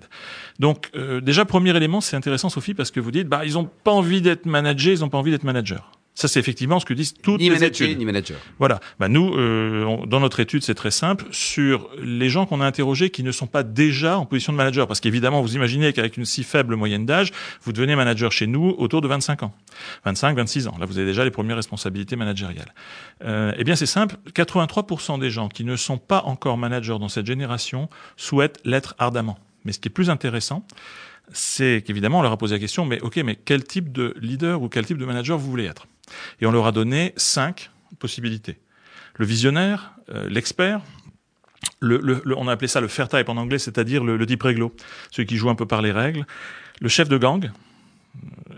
Donc, 0.60 0.90
euh, 0.96 1.22
déjà, 1.22 1.46
premier 1.46 1.76
élément, 1.76 2.02
c'est 2.02 2.16
intéressant, 2.16 2.50
Sophie, 2.50 2.74
parce 2.74 2.92
que 2.92 3.00
vous 3.00 3.12
dites, 3.12 3.28
bah, 3.28 3.46
ils 3.46 3.54
n'ont 3.54 3.70
pas 3.84 3.92
envie 3.92 4.22
d'être 4.22 4.46
managers, 4.46 4.94
ils 4.94 5.00
n'ont 5.02 5.10
pas 5.10 5.18
envie 5.18 5.32
d'être 5.32 5.44
managers. 5.44 5.78
Ça, 6.14 6.28
c'est 6.28 6.40
effectivement 6.42 6.80
ce 6.80 6.86
que 6.86 6.94
disent 6.94 7.14
toutes 7.14 7.40
Ni 7.40 7.46
les 7.50 7.56
manager, 7.56 7.88
études. 7.88 7.98
ni 7.98 8.06
manager. 8.06 8.38
Voilà. 8.60 8.82
Bah, 9.00 9.08
nous, 9.08 9.34
euh, 9.34 9.86
on- 9.86 10.06
dans 10.06 10.20
notre 10.20 10.42
étude, 10.42 10.62
c'est 10.62 10.76
très 10.76 10.92
simple 10.92 11.26
sur 11.32 11.90
les 12.04 12.30
gens 12.30 12.46
qu'on 12.46 12.60
a 12.60 12.66
interrogés 12.66 13.10
qui 13.10 13.24
ne 13.24 13.32
sont 13.32 13.48
pas 13.48 13.64
déjà 13.64 14.18
en 14.20 14.26
position 14.26 14.52
de 14.52 14.58
manager. 14.58 14.88
Parce 14.88 15.00
qu'évidemment, 15.00 15.42
vous 15.42 15.56
imaginez 15.56 15.94
qu'avec 15.94 16.18
une 16.18 16.26
si 16.26 16.44
faible 16.44 16.76
moyenne 16.76 17.06
d'âge, 17.06 17.32
vous 17.64 17.72
devenez 17.72 17.96
manager 17.96 18.32
chez 18.34 18.46
nous 18.46 18.76
autour 18.78 19.00
de 19.02 19.08
25 19.08 19.44
ans. 19.44 19.54
25, 20.04 20.36
26 20.36 20.68
ans. 20.68 20.76
Là, 20.80 20.86
vous 20.86 20.98
avez 20.98 21.08
déjà 21.08 21.24
les 21.24 21.32
premières 21.32 21.56
responsabilités 21.56 22.18
managériales. 22.18 22.74
Euh, 23.24 23.54
eh 23.58 23.64
bien, 23.64 23.76
c'est 23.78 23.86
simple. 23.86 24.18
83% 24.36 25.18
des 25.18 25.30
gens 25.30 25.48
qui 25.48 25.64
ne 25.64 25.78
sont 25.78 25.98
pas 25.98 26.24
encore 26.26 26.58
managers 26.58 26.98
dans 27.00 27.10
cette 27.10 27.26
génération 27.26 27.90
souhaitent 28.18 28.60
l'être 28.66 28.96
ardemment. 29.00 29.40
Mais 29.64 29.72
ce 29.72 29.80
qui 29.80 29.88
est 29.88 29.92
plus 29.92 30.10
intéressant, 30.10 30.66
c'est 31.32 31.84
qu'évidemment, 31.86 32.20
on 32.20 32.22
leur 32.22 32.34
a 32.34 32.38
posé 32.38 32.56
la 32.56 32.60
question, 32.60 32.86
mais 32.86 33.00
ok, 33.00 33.18
mais 33.24 33.36
quel 33.38 33.64
type 33.64 33.92
de 33.94 34.14
leader 34.20 34.62
ou 34.62 34.68
quel 34.68 34.86
type 34.86 34.98
de 34.98 35.06
manager 35.06 35.38
vous 35.38 35.50
voulez 35.50 35.66
être? 35.66 35.88
Et 36.42 36.46
on 36.46 36.52
leur 36.52 36.66
a 36.68 36.72
donné 36.72 37.14
cinq 37.18 37.70
possibilités. 38.00 38.58
Le 39.16 39.26
visionnaire, 39.26 39.92
euh, 40.10 40.28
l'expert, 40.30 40.82
le, 41.80 41.98
le- 41.98 42.22
le- 42.24 42.38
on 42.38 42.48
a 42.48 42.54
appelé 42.54 42.68
ça 42.68 42.82
le 42.82 42.88
fair 42.88 43.08
type 43.10 43.30
en 43.30 43.38
anglais, 43.38 43.60
c'est-à-dire 43.60 44.04
le, 44.04 44.18
le 44.18 44.26
type 44.26 44.42
réglo, 44.44 44.74
celui 45.12 45.28
qui 45.28 45.38
joue 45.38 45.50
un 45.50 45.56
peu 45.56 45.66
par 45.66 45.82
les 45.82 45.92
règles, 45.92 46.26
le 46.80 46.90
chef 46.90 47.08
de 47.10 47.18
gang, 47.18 47.52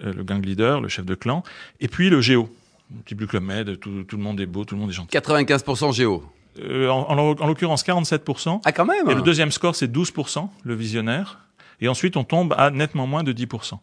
euh, 0.03 0.13
le 0.13 0.23
gang 0.23 0.43
leader, 0.43 0.81
le 0.81 0.87
chef 0.89 1.05
de 1.05 1.15
clan, 1.15 1.43
et 1.79 1.87
puis 1.87 2.09
le 2.09 2.21
géo, 2.21 2.49
le 2.95 3.03
type 3.03 3.17
du 3.17 3.27
club 3.27 3.43
med, 3.43 3.79
tout, 3.79 4.03
tout 4.03 4.17
le 4.17 4.23
monde 4.23 4.39
est 4.39 4.45
beau, 4.45 4.63
tout 4.65 4.75
le 4.75 4.81
monde 4.81 4.89
est 4.89 4.93
gentil. 4.93 5.17
95% 5.17 5.91
géo. 5.93 6.23
Euh, 6.59 6.87
en 6.89 7.01
en- 7.17 7.35
en 7.41 7.47
l'occurrence, 7.47 7.83
47%. 7.83 8.61
Ah, 8.63 8.71
quand 8.71 8.85
même 8.85 9.09
Et 9.09 9.15
le 9.15 9.21
deuxième 9.23 9.51
score, 9.51 9.75
c'est 9.75 9.87
12%, 9.91 10.49
le 10.63 10.75
visionnaire. 10.75 11.39
Et 11.81 11.87
ensuite, 11.87 12.17
on 12.17 12.23
tombe 12.23 12.53
à 12.57 12.71
nettement 12.71 13.07
moins 13.07 13.23
de 13.23 13.33
10%. 13.33 13.79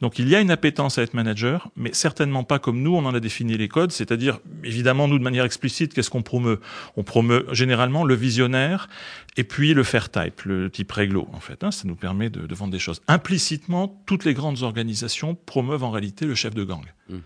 Donc, 0.00 0.18
il 0.18 0.28
y 0.28 0.34
a 0.36 0.40
une 0.40 0.50
appétence 0.50 0.98
à 0.98 1.02
être 1.02 1.14
manager, 1.14 1.68
mais 1.76 1.90
certainement 1.92 2.44
pas 2.44 2.58
comme 2.58 2.80
nous, 2.82 2.94
on 2.94 3.04
en 3.04 3.14
a 3.14 3.20
défini 3.20 3.56
les 3.56 3.68
codes. 3.68 3.92
C'est-à-dire, 3.92 4.38
évidemment, 4.64 5.08
nous, 5.08 5.18
de 5.18 5.24
manière 5.24 5.44
explicite, 5.44 5.94
qu'est-ce 5.94 6.10
qu'on 6.10 6.22
promeut? 6.22 6.60
On 6.96 7.02
promeut 7.02 7.46
généralement 7.52 8.04
le 8.04 8.14
visionnaire 8.14 8.88
et 9.36 9.44
puis 9.44 9.74
le 9.74 9.82
fair 9.82 10.10
type, 10.10 10.42
le 10.44 10.70
type 10.70 10.90
réglo, 10.92 11.28
en 11.32 11.40
fait. 11.40 11.64
hein. 11.64 11.70
ça 11.70 11.86
nous 11.86 11.96
permet 11.96 12.30
de, 12.30 12.46
de 12.46 12.54
vendre 12.54 12.72
des 12.72 12.78
choses. 12.78 13.00
Implicitement, 13.08 14.02
toutes 14.06 14.24
les 14.24 14.34
grandes 14.34 14.62
organisations 14.62 15.34
promeuvent 15.34 15.84
en 15.84 15.90
réalité 15.90 16.26
le 16.26 16.34
chef 16.34 16.54
de 16.54 16.64
gang. 16.64 16.84
Mm. 17.08 17.16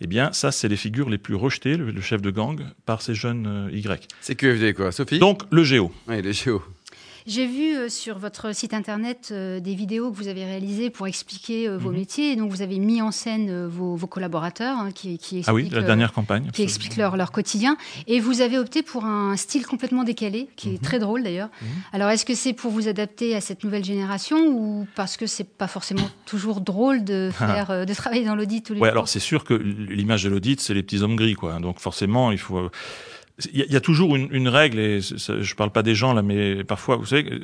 Eh 0.00 0.06
bien, 0.08 0.32
ça, 0.32 0.50
c'est 0.50 0.66
les 0.68 0.76
figures 0.76 1.08
les 1.08 1.18
plus 1.18 1.36
rejetées, 1.36 1.76
le, 1.76 1.90
le 1.92 2.00
chef 2.00 2.20
de 2.20 2.30
gang, 2.30 2.60
par 2.84 3.00
ces 3.00 3.14
jeunes 3.14 3.46
euh, 3.46 3.76
Y. 3.76 4.08
C'est 4.20 4.34
QFD, 4.34 4.74
quoi. 4.74 4.90
Sophie? 4.90 5.20
Donc, 5.20 5.42
le 5.52 5.62
géo. 5.62 5.92
Oui, 6.08 6.20
le 6.20 6.32
géo. 6.32 6.62
J'ai 7.26 7.46
vu 7.46 7.74
euh, 7.74 7.88
sur 7.88 8.18
votre 8.18 8.54
site 8.54 8.74
internet 8.74 9.30
euh, 9.32 9.58
des 9.58 9.74
vidéos 9.74 10.10
que 10.10 10.16
vous 10.16 10.28
avez 10.28 10.44
réalisées 10.44 10.90
pour 10.90 11.06
expliquer 11.06 11.66
euh, 11.66 11.78
vos 11.78 11.88
Mhm. 11.88 11.96
métiers. 11.96 12.32
Et 12.32 12.36
donc, 12.36 12.50
vous 12.50 12.60
avez 12.60 12.78
mis 12.78 13.00
en 13.00 13.10
scène 13.12 13.64
vos, 13.66 13.96
vos 13.96 14.06
collaborateurs 14.06 14.76
hein, 14.78 14.90
qui, 14.94 15.16
qui 15.16 15.42
Ah 15.46 15.54
oui, 15.54 15.62
expliquent, 15.62 15.80
la 15.80 15.86
dernière 15.86 16.12
campagne. 16.12 16.42
qui 16.42 16.48
absolument. 16.48 16.68
expliquent 16.68 16.96
leur, 16.98 17.16
leur 17.16 17.32
quotidien. 17.32 17.78
Et 18.08 18.20
vous 18.20 18.42
avez 18.42 18.58
opté 18.58 18.82
pour 18.82 19.06
un 19.06 19.38
style 19.38 19.66
complètement 19.66 20.04
décalé, 20.04 20.48
qui 20.56 20.68
Mhm. 20.68 20.74
est 20.74 20.78
très 20.84 20.98
drôle 20.98 21.22
d'ailleurs. 21.22 21.48
Alors, 21.94 22.10
est-ce 22.10 22.26
que 22.26 22.34
c'est 22.34 22.52
pour 22.52 22.70
vous 22.70 22.88
adapter 22.88 23.34
à 23.34 23.40
cette 23.40 23.64
nouvelle 23.64 23.84
génération 23.86 24.46
ou 24.46 24.86
parce 24.94 25.16
que 25.16 25.26
c'est 25.26 25.48
pas 25.48 25.66
forcément 25.66 26.10
toujours 26.26 26.60
drôle 26.60 27.04
de, 27.04 27.30
faire, 27.32 27.70
euh, 27.70 27.84
de 27.86 27.94
travailler 27.94 28.26
dans 28.26 28.34
l'audit 28.34 28.60
tous 28.66 28.74
les 28.74 28.80
Ouais, 28.80 28.88
jours? 28.88 28.92
alors 28.92 29.08
c'est 29.08 29.18
sûr 29.18 29.44
que 29.44 29.54
l'image 29.54 30.24
de 30.24 30.28
l'audit, 30.28 30.60
c'est 30.60 30.74
les 30.74 30.82
petits 30.82 30.98
hommes 31.00 31.16
gris, 31.16 31.34
quoi. 31.36 31.58
Donc 31.58 31.78
forcément, 31.80 32.32
il 32.32 32.38
faut. 32.38 32.68
Il 33.52 33.58
y, 33.58 33.62
a- 33.62 33.64
il 33.66 33.72
y 33.72 33.76
a 33.76 33.80
toujours 33.80 34.14
une, 34.14 34.28
une 34.30 34.46
règle, 34.46 34.78
et 34.78 35.00
ça- 35.00 35.40
je 35.42 35.54
parle 35.56 35.70
pas 35.72 35.82
des 35.82 35.96
gens 35.96 36.12
là, 36.14 36.22
mais 36.22 36.62
parfois, 36.62 36.94
vous 36.96 37.06
savez, 37.06 37.28
euh, 37.32 37.40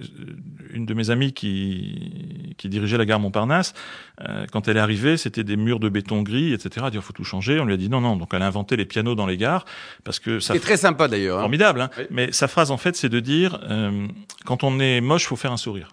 une 0.72 0.86
de 0.86 0.94
mes 0.94 1.10
amies 1.10 1.32
qui, 1.32 2.54
qui 2.58 2.68
dirigeait 2.68 2.96
la 2.96 3.04
gare 3.04 3.18
Montparnasse, 3.18 3.74
euh, 4.20 4.46
quand 4.52 4.68
elle 4.68 4.76
est 4.76 4.80
arrivée, 4.80 5.16
c'était 5.16 5.42
des 5.42 5.56
murs 5.56 5.80
de 5.80 5.88
béton 5.88 6.22
gris, 6.22 6.52
etc. 6.52 6.70
Elle 6.76 6.84
a 6.84 6.90
dit, 6.90 6.96
il 6.98 7.02
faut 7.02 7.12
tout 7.12 7.24
changer. 7.24 7.58
On 7.58 7.64
lui 7.64 7.74
a 7.74 7.76
dit 7.76 7.88
non, 7.88 8.00
non. 8.00 8.14
Donc 8.16 8.28
elle 8.34 8.42
a 8.42 8.46
inventé 8.46 8.76
les 8.76 8.84
pianos 8.84 9.16
dans 9.16 9.26
les 9.26 9.36
gares 9.36 9.64
parce 10.04 10.20
que 10.20 10.38
ça 10.38 10.54
C'est 10.54 10.60
très 10.60 10.76
sympa, 10.76 11.08
d'ailleurs. 11.08 11.38
hein. 11.38 11.42
formidable. 11.42 11.80
Hein 11.80 11.90
Oui. 11.98 12.04
Mais 12.10 12.30
sa 12.30 12.46
phrase, 12.46 12.70
en 12.70 12.76
fait, 12.76 12.94
c'est 12.94 13.08
de 13.08 13.18
dire 13.18 13.58
euh, 13.68 14.06
quand 14.44 14.62
on 14.62 14.78
est 14.78 15.00
moche, 15.00 15.26
faut 15.26 15.34
faire 15.36 15.50
un 15.52 15.56
sourire. 15.56 15.88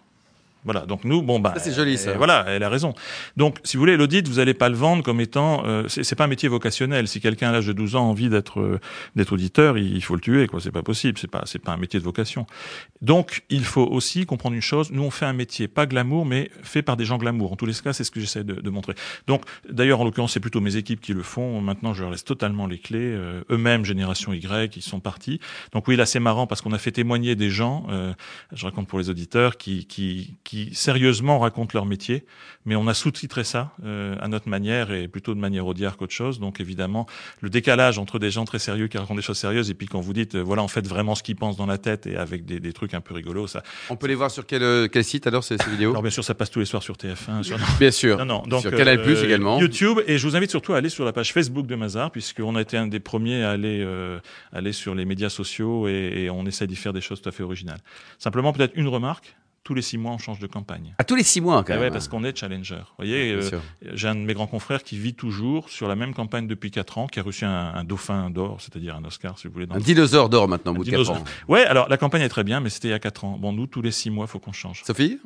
Voilà. 0.64 0.86
Donc 0.86 1.04
nous, 1.04 1.22
bon 1.22 1.38
bah, 1.40 1.54
c'est 1.58 1.72
joli, 1.74 1.96
ça. 1.96 2.14
voilà, 2.16 2.44
elle 2.48 2.62
a 2.62 2.68
raison. 2.68 2.94
Donc, 3.36 3.58
si 3.64 3.76
vous 3.76 3.80
voulez, 3.82 3.96
l'audit, 3.96 4.26
vous 4.28 4.38
allez 4.38 4.54
pas 4.54 4.68
le 4.68 4.74
vendre 4.76 5.02
comme 5.02 5.20
étant, 5.20 5.62
euh, 5.66 5.84
c'est 5.88 6.14
pas 6.16 6.24
un 6.24 6.28
métier 6.28 6.48
vocationnel. 6.48 7.08
Si 7.08 7.20
quelqu'un 7.20 7.50
à 7.50 7.52
l'âge 7.52 7.66
de 7.66 7.72
12 7.72 7.96
ans 7.96 8.00
a 8.06 8.10
envie 8.10 8.28
d'être 8.28 8.60
euh, 8.60 8.80
d'être 9.16 9.32
auditeur, 9.32 9.78
il, 9.78 9.96
il 9.96 10.02
faut 10.02 10.14
le 10.14 10.20
tuer, 10.20 10.46
quoi. 10.46 10.60
C'est 10.60 10.72
pas 10.72 10.82
possible. 10.82 11.18
C'est 11.18 11.30
pas 11.30 11.42
c'est 11.46 11.58
pas 11.60 11.72
un 11.72 11.76
métier 11.76 11.98
de 12.00 12.04
vocation. 12.04 12.46
Donc, 13.00 13.44
il 13.50 13.64
faut 13.64 13.86
aussi 13.86 14.26
comprendre 14.26 14.54
une 14.56 14.62
chose. 14.62 14.90
Nous, 14.90 15.02
on 15.02 15.10
fait 15.10 15.26
un 15.26 15.32
métier 15.32 15.68
pas 15.68 15.86
glamour, 15.86 16.26
mais 16.26 16.50
fait 16.62 16.82
par 16.82 16.96
des 16.96 17.04
gens 17.04 17.18
glamour. 17.18 17.52
En 17.52 17.56
tous 17.56 17.66
les 17.66 17.74
cas, 17.74 17.92
c'est 17.92 18.04
ce 18.04 18.10
que 18.10 18.20
j'essaie 18.20 18.44
de, 18.44 18.54
de 18.54 18.70
montrer. 18.70 18.94
Donc, 19.26 19.42
d'ailleurs, 19.70 20.00
en 20.00 20.04
l'occurrence, 20.04 20.32
c'est 20.32 20.40
plutôt 20.40 20.60
mes 20.60 20.76
équipes 20.76 21.00
qui 21.00 21.12
le 21.14 21.22
font. 21.22 21.60
Maintenant, 21.60 21.94
je 21.94 22.02
leur 22.02 22.10
laisse 22.10 22.24
totalement 22.24 22.66
les 22.66 22.78
clés. 22.78 22.98
Euh, 23.00 23.42
Eux-mêmes, 23.50 23.84
génération 23.84 24.32
Y, 24.32 24.76
ils 24.76 24.82
sont 24.82 25.00
partis. 25.00 25.40
Donc 25.72 25.86
oui, 25.88 25.96
là, 25.96 26.04
c'est 26.06 26.20
marrant 26.20 26.46
parce 26.46 26.60
qu'on 26.60 26.72
a 26.72 26.78
fait 26.78 26.92
témoigner 26.92 27.36
des 27.36 27.50
gens. 27.50 27.86
euh, 27.90 28.12
je 28.52 28.64
raconte 28.66 28.88
pour 28.88 28.98
les 28.98 29.10
auditeurs 29.10 29.56
qui 29.56 29.86
qui 29.86 30.36
qui 30.48 30.74
sérieusement 30.74 31.38
racontent 31.40 31.72
leur 31.74 31.84
métier, 31.84 32.24
mais 32.64 32.74
on 32.74 32.86
a 32.86 32.94
sous-titré 32.94 33.44
ça 33.44 33.72
euh, 33.84 34.16
à 34.18 34.28
notre 34.28 34.48
manière 34.48 34.90
et 34.92 35.06
plutôt 35.06 35.34
de 35.34 35.38
manière 35.38 35.66
audière 35.66 35.98
qu'autre 35.98 36.14
chose. 36.14 36.40
Donc 36.40 36.58
évidemment, 36.58 37.04
le 37.42 37.50
décalage 37.50 37.98
entre 37.98 38.18
des 38.18 38.30
gens 38.30 38.46
très 38.46 38.58
sérieux 38.58 38.88
qui 38.88 38.96
racontent 38.96 39.16
des 39.16 39.20
choses 39.20 39.36
sérieuses 39.36 39.68
et 39.68 39.74
puis 39.74 39.86
quand 39.86 40.00
vous 40.00 40.14
dites, 40.14 40.36
euh, 40.36 40.40
voilà, 40.40 40.62
en 40.62 40.68
fait 40.68 40.86
vraiment 40.86 41.14
ce 41.14 41.22
qu'ils 41.22 41.36
pensent 41.36 41.58
dans 41.58 41.66
la 41.66 41.76
tête 41.76 42.06
et 42.06 42.16
avec 42.16 42.46
des, 42.46 42.60
des, 42.60 42.72
trucs 42.72 42.94
un 42.94 43.02
peu 43.02 43.12
rigolos, 43.12 43.46
ça. 43.46 43.62
On 43.90 43.96
peut 43.96 44.06
les 44.06 44.14
voir 44.14 44.30
sur 44.30 44.46
quel, 44.46 44.62
euh, 44.62 44.88
quel 44.90 45.04
site 45.04 45.26
alors 45.26 45.44
ces, 45.44 45.58
ces 45.58 45.68
vidéos? 45.68 45.90
Alors 45.90 46.00
bien 46.00 46.10
sûr, 46.10 46.24
ça 46.24 46.34
passe 46.34 46.50
tous 46.50 46.60
les 46.60 46.64
soirs 46.64 46.82
sur 46.82 46.94
TF1. 46.94 47.42
Sur... 47.42 47.58
Bien 47.78 47.90
sûr. 47.90 48.16
Non, 48.16 48.24
non, 48.24 48.42
donc, 48.46 48.62
sur 48.62 48.70
Canal 48.70 49.02
Plus 49.02 49.18
euh, 49.18 49.24
également. 49.26 49.60
YouTube 49.60 49.98
et 50.06 50.16
je 50.16 50.26
vous 50.26 50.34
invite 50.34 50.48
surtout 50.48 50.72
à 50.72 50.78
aller 50.78 50.88
sur 50.88 51.04
la 51.04 51.12
page 51.12 51.34
Facebook 51.34 51.66
de 51.66 51.74
Mazar 51.74 52.10
puisqu'on 52.10 52.56
a 52.56 52.62
été 52.62 52.78
un 52.78 52.86
des 52.86 53.00
premiers 53.00 53.44
à 53.44 53.50
aller 53.50 53.82
euh, 53.84 54.18
aller 54.54 54.72
sur 54.72 54.94
les 54.94 55.04
médias 55.04 55.28
sociaux 55.28 55.88
et, 55.88 56.22
et 56.22 56.30
on 56.30 56.46
essaie 56.46 56.66
d'y 56.66 56.76
faire 56.76 56.94
des 56.94 57.02
choses 57.02 57.20
tout 57.20 57.28
à 57.28 57.32
fait 57.32 57.42
originales. 57.42 57.80
Simplement 58.18 58.54
peut-être 58.54 58.72
une 58.76 58.88
remarque 58.88 59.36
tous 59.64 59.74
les 59.74 59.82
six 59.82 59.98
mois, 59.98 60.12
on 60.12 60.18
change 60.18 60.38
de 60.38 60.46
campagne. 60.46 60.94
À 60.98 61.04
tous 61.04 61.14
les 61.14 61.22
six 61.22 61.40
mois, 61.42 61.62
quand 61.62 61.72
Eh 61.72 61.76
même. 61.76 61.80
ouais, 61.84 61.90
parce 61.90 62.08
qu'on 62.08 62.24
est 62.24 62.34
challenger. 62.36 62.76
Vous 62.76 62.94
voyez, 63.04 63.32
euh, 63.32 63.50
j'ai 63.94 64.08
un 64.08 64.14
de 64.14 64.20
mes 64.20 64.32
grands 64.32 64.46
confrères 64.46 64.82
qui 64.82 64.96
vit 64.98 65.12
toujours 65.14 65.68
sur 65.68 65.88
la 65.88 65.94
même 65.96 66.14
campagne 66.14 66.46
depuis 66.46 66.70
quatre 66.70 66.96
ans, 66.98 67.06
qui 67.06 67.20
a 67.20 67.22
reçu 67.22 67.44
un, 67.44 67.74
un 67.74 67.84
dauphin 67.84 68.30
d'or, 68.30 68.60
c'est-à-dire 68.60 68.96
un 68.96 69.04
Oscar, 69.04 69.38
si 69.38 69.46
vous 69.46 69.52
voulez. 69.52 69.66
Dans 69.66 69.74
Un 69.74 69.80
dinosaure 69.80 70.28
d'or 70.30 70.48
maintenant, 70.48 70.72
au 70.72 70.76
bout 70.76 70.84
de 70.84 70.90
quatre 70.90 71.02
dinosaure. 71.02 71.22
ans. 71.22 71.24
Ouais, 71.48 71.64
alors 71.66 71.88
la 71.88 71.98
campagne 71.98 72.22
est 72.22 72.28
très 72.30 72.44
bien, 72.44 72.60
mais 72.60 72.70
c'était 72.70 72.88
il 72.88 72.92
y 72.92 72.94
a 72.94 72.98
quatre 72.98 73.24
ans. 73.24 73.36
Bon, 73.38 73.52
nous, 73.52 73.66
tous 73.66 73.82
les 73.82 73.90
six 73.92 74.08
mois, 74.10 74.26
faut 74.26 74.38
qu'on 74.38 74.52
change. 74.52 74.82
Sophie? 74.84 75.18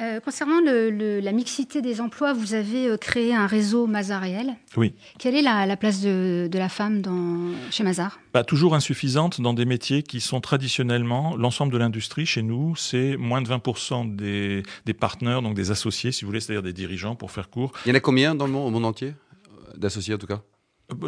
Euh, 0.00 0.18
concernant 0.18 0.60
le- 0.60 0.90
le- 0.90 1.20
la 1.20 1.30
mixité 1.30 1.80
des 1.80 2.00
emplois, 2.00 2.32
vous 2.32 2.54
avez 2.54 2.88
euh, 2.88 2.96
créé 2.96 3.32
un 3.32 3.46
réseau 3.46 3.86
Mazar 3.86 4.22
réel. 4.22 4.54
Oui. 4.76 4.92
Quelle 5.20 5.36
est 5.36 5.42
la, 5.42 5.66
la 5.66 5.76
place 5.76 6.00
de, 6.00 6.48
de 6.50 6.58
la 6.58 6.68
femme 6.68 7.00
dans, 7.00 7.52
chez 7.70 7.84
Mazar? 7.84 8.18
Bah, 8.32 8.42
toujours 8.42 8.74
insuffisante 8.74 9.40
dans 9.40 9.54
des 9.54 9.64
métiers 9.64 10.02
qui 10.02 10.20
sont 10.20 10.40
traditionnellement, 10.40 11.36
l'ensemble 11.36 11.72
de 11.72 11.78
l'industrie 11.78 12.26
chez 12.26 12.42
nous, 12.42 12.74
c'est 12.74 13.16
moins 13.16 13.40
de 13.40 13.48
20% 13.48 14.16
des, 14.16 14.64
des 14.84 14.94
partenaires, 14.94 15.42
donc 15.42 15.54
des 15.54 15.70
associés, 15.70 16.10
si 16.10 16.24
vous 16.24 16.30
voulez, 16.30 16.40
c'est-à-dire 16.40 16.64
des 16.64 16.72
dirigeants, 16.72 17.14
pour 17.14 17.30
faire 17.30 17.48
court. 17.48 17.70
Il 17.86 17.90
y 17.90 17.92
en 17.92 17.94
a 17.94 18.00
combien 18.00 18.34
dans 18.34 18.46
le 18.46 18.52
monde, 18.52 18.66
au 18.66 18.70
monde 18.70 18.86
entier 18.86 19.14
Euh, 19.48 19.76
D'associés 19.76 20.14
en 20.14 20.18
tout 20.18 20.26
cas? 20.26 20.42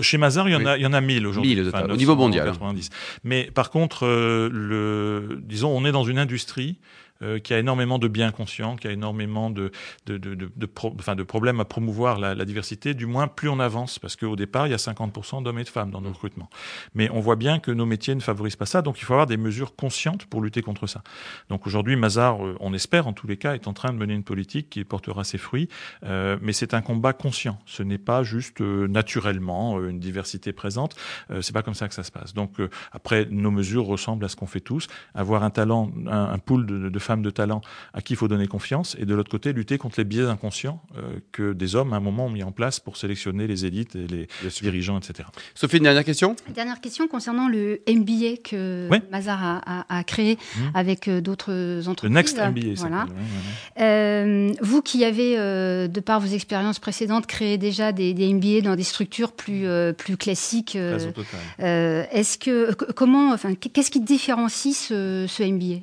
Chez 0.00 0.16
Mazar, 0.16 0.48
il 0.48 0.52
y 0.52 0.54
en 0.54 0.60
Oui. 0.60 0.66
a, 0.68 0.76
il 0.78 0.82
y 0.82 0.86
en 0.86 0.92
a 0.94 1.00
1000 1.00 1.26
aujourd'hui. 1.26 1.54
1000 1.56 1.62
au 1.62 1.64
total, 1.70 1.90
au 1.92 1.96
niveau 1.96 2.16
mondial. 2.16 2.46
990. 2.46 2.88
Mais 3.24 3.50
par 3.52 3.70
contre, 3.70 4.06
euh, 4.06 4.48
le, 4.50 5.38
disons, 5.42 5.68
on 5.76 5.84
est 5.84 5.92
dans 5.92 6.04
une 6.04 6.18
industrie 6.18 6.78
euh, 7.22 7.38
qui 7.38 7.54
a 7.54 7.58
énormément 7.58 7.98
de 7.98 8.08
biens 8.08 8.30
conscients, 8.30 8.76
qui 8.76 8.88
a 8.88 8.92
énormément 8.92 9.50
de, 9.50 9.70
de, 10.06 10.18
de, 10.18 10.34
de, 10.34 10.50
de 10.54 10.66
pro- 10.66 10.94
enfin, 10.98 11.14
de 11.14 11.22
problèmes 11.22 11.60
à 11.60 11.64
promouvoir 11.64 12.18
la, 12.18 12.34
la 12.34 12.44
diversité, 12.44 12.94
du 12.94 13.06
moins 13.06 13.28
plus 13.28 13.48
on 13.48 13.60
avance, 13.60 13.98
parce 13.98 14.16
qu'au 14.16 14.36
départ, 14.36 14.66
il 14.66 14.70
y 14.70 14.74
a 14.74 14.78
50% 14.78 15.42
d'hommes 15.42 15.58
et 15.58 15.64
de 15.64 15.68
femmes 15.68 15.90
dans 15.90 16.00
nos 16.00 16.10
recrutements. 16.10 16.50
Mais 16.94 17.10
on 17.10 17.20
voit 17.20 17.36
bien 17.36 17.58
que 17.58 17.70
nos 17.70 17.86
métiers 17.86 18.14
ne 18.14 18.20
favorisent 18.20 18.56
pas 18.56 18.66
ça, 18.66 18.82
donc 18.82 18.98
il 19.00 19.04
faut 19.04 19.12
avoir 19.14 19.26
des 19.26 19.36
mesures 19.36 19.76
conscientes 19.76 20.26
pour 20.26 20.40
lutter 20.42 20.62
contre 20.62 20.86
ça. 20.86 21.02
Donc 21.48 21.66
aujourd'hui, 21.66 21.96
Mazar, 21.96 22.44
euh, 22.44 22.56
on 22.60 22.72
espère 22.74 23.06
en 23.06 23.12
tous 23.12 23.26
les 23.26 23.36
cas, 23.36 23.54
est 23.54 23.68
en 23.68 23.72
train 23.72 23.92
de 23.92 23.98
mener 23.98 24.14
une 24.14 24.24
politique 24.24 24.70
qui 24.70 24.84
portera 24.84 25.24
ses 25.24 25.38
fruits, 25.38 25.68
euh, 26.04 26.36
mais 26.42 26.52
c'est 26.52 26.74
un 26.74 26.82
combat 26.82 27.12
conscient. 27.12 27.58
Ce 27.66 27.82
n'est 27.82 27.98
pas 27.98 28.22
juste 28.22 28.60
euh, 28.60 28.86
naturellement 28.88 29.78
euh, 29.78 29.88
une 29.90 29.98
diversité 30.00 30.52
présente. 30.52 30.96
Euh, 31.30 31.40
c'est 31.42 31.52
pas 31.52 31.62
comme 31.62 31.74
ça 31.74 31.88
que 31.88 31.94
ça 31.94 32.02
se 32.02 32.12
passe. 32.12 32.34
Donc 32.34 32.60
euh, 32.60 32.68
après, 32.92 33.26
nos 33.30 33.50
mesures 33.50 33.84
ressemblent 33.86 34.24
à 34.24 34.28
ce 34.28 34.36
qu'on 34.36 34.46
fait 34.46 34.60
tous. 34.60 34.86
Avoir 35.14 35.42
un 35.42 35.50
talent, 35.50 35.90
un, 36.06 36.24
un 36.32 36.38
pool 36.38 36.66
de, 36.66 36.88
de 36.88 36.98
femmes 37.06 37.22
de 37.22 37.30
talent 37.30 37.60
à 37.94 38.02
qui 38.02 38.12
il 38.12 38.16
faut 38.16 38.28
donner 38.28 38.46
confiance, 38.46 38.96
et 38.98 39.04
de 39.06 39.14
l'autre 39.14 39.30
côté, 39.30 39.52
lutter 39.52 39.78
contre 39.78 39.98
les 39.98 40.04
biais 40.04 40.24
inconscients 40.26 40.82
euh, 40.96 41.02
que 41.32 41.52
des 41.52 41.74
hommes 41.76 41.92
à 41.92 41.96
un 41.96 42.00
moment 42.00 42.26
ont 42.26 42.30
mis 42.30 42.42
en 42.42 42.52
place 42.52 42.80
pour 42.80 42.96
sélectionner 42.96 43.46
les 43.46 43.64
élites 43.64 43.94
et 43.96 44.06
les 44.06 44.28
dirigeants, 44.62 44.98
etc. 44.98 45.28
Sophie, 45.54 45.76
une 45.78 45.84
dernière 45.84 46.04
question? 46.04 46.36
Dernière 46.54 46.80
question 46.80 47.06
concernant 47.08 47.48
le 47.48 47.80
MBA 47.88 48.38
que 48.44 48.88
Oui. 48.90 48.98
Mazar 49.12 49.42
a, 49.44 49.62
a- 49.80 49.98
a 49.98 50.04
créé 50.04 50.38
Mhm. 50.58 50.70
avec 50.74 51.08
euh, 51.08 51.20
d'autres 51.20 51.52
Le 51.52 51.88
entreprises. 51.88 52.14
Next 52.14 52.38
MBA, 52.38 52.76
ça 52.76 52.88
Voilà. 52.88 53.04
ouais. 53.04 53.82
Euh, 53.82 54.52
vous 54.60 54.82
qui 54.82 55.04
avez, 55.04 55.38
euh, 55.38 55.88
de 55.88 56.00
par 56.00 56.20
vos 56.20 56.28
expériences 56.34 56.78
précédentes, 56.78 57.26
créé 57.26 57.58
déjà 57.58 57.92
des, 57.92 58.14
des 58.14 58.32
MBA 58.32 58.62
dans 58.62 58.76
des 58.76 58.82
structures 58.82 59.32
plus, 59.32 59.66
euh, 59.66 59.92
plus 59.92 60.16
classiques, 60.16 60.76
euh, 60.76 60.98
euh, 61.60 62.04
est-ce 62.10 62.38
que 62.38 62.72
comment, 62.94 63.32
enfin, 63.32 63.54
qu'est-ce 63.54 63.90
qui 63.90 64.00
différencie 64.00 64.74
ce, 64.76 65.26
ce 65.28 65.42
MBA 65.42 65.80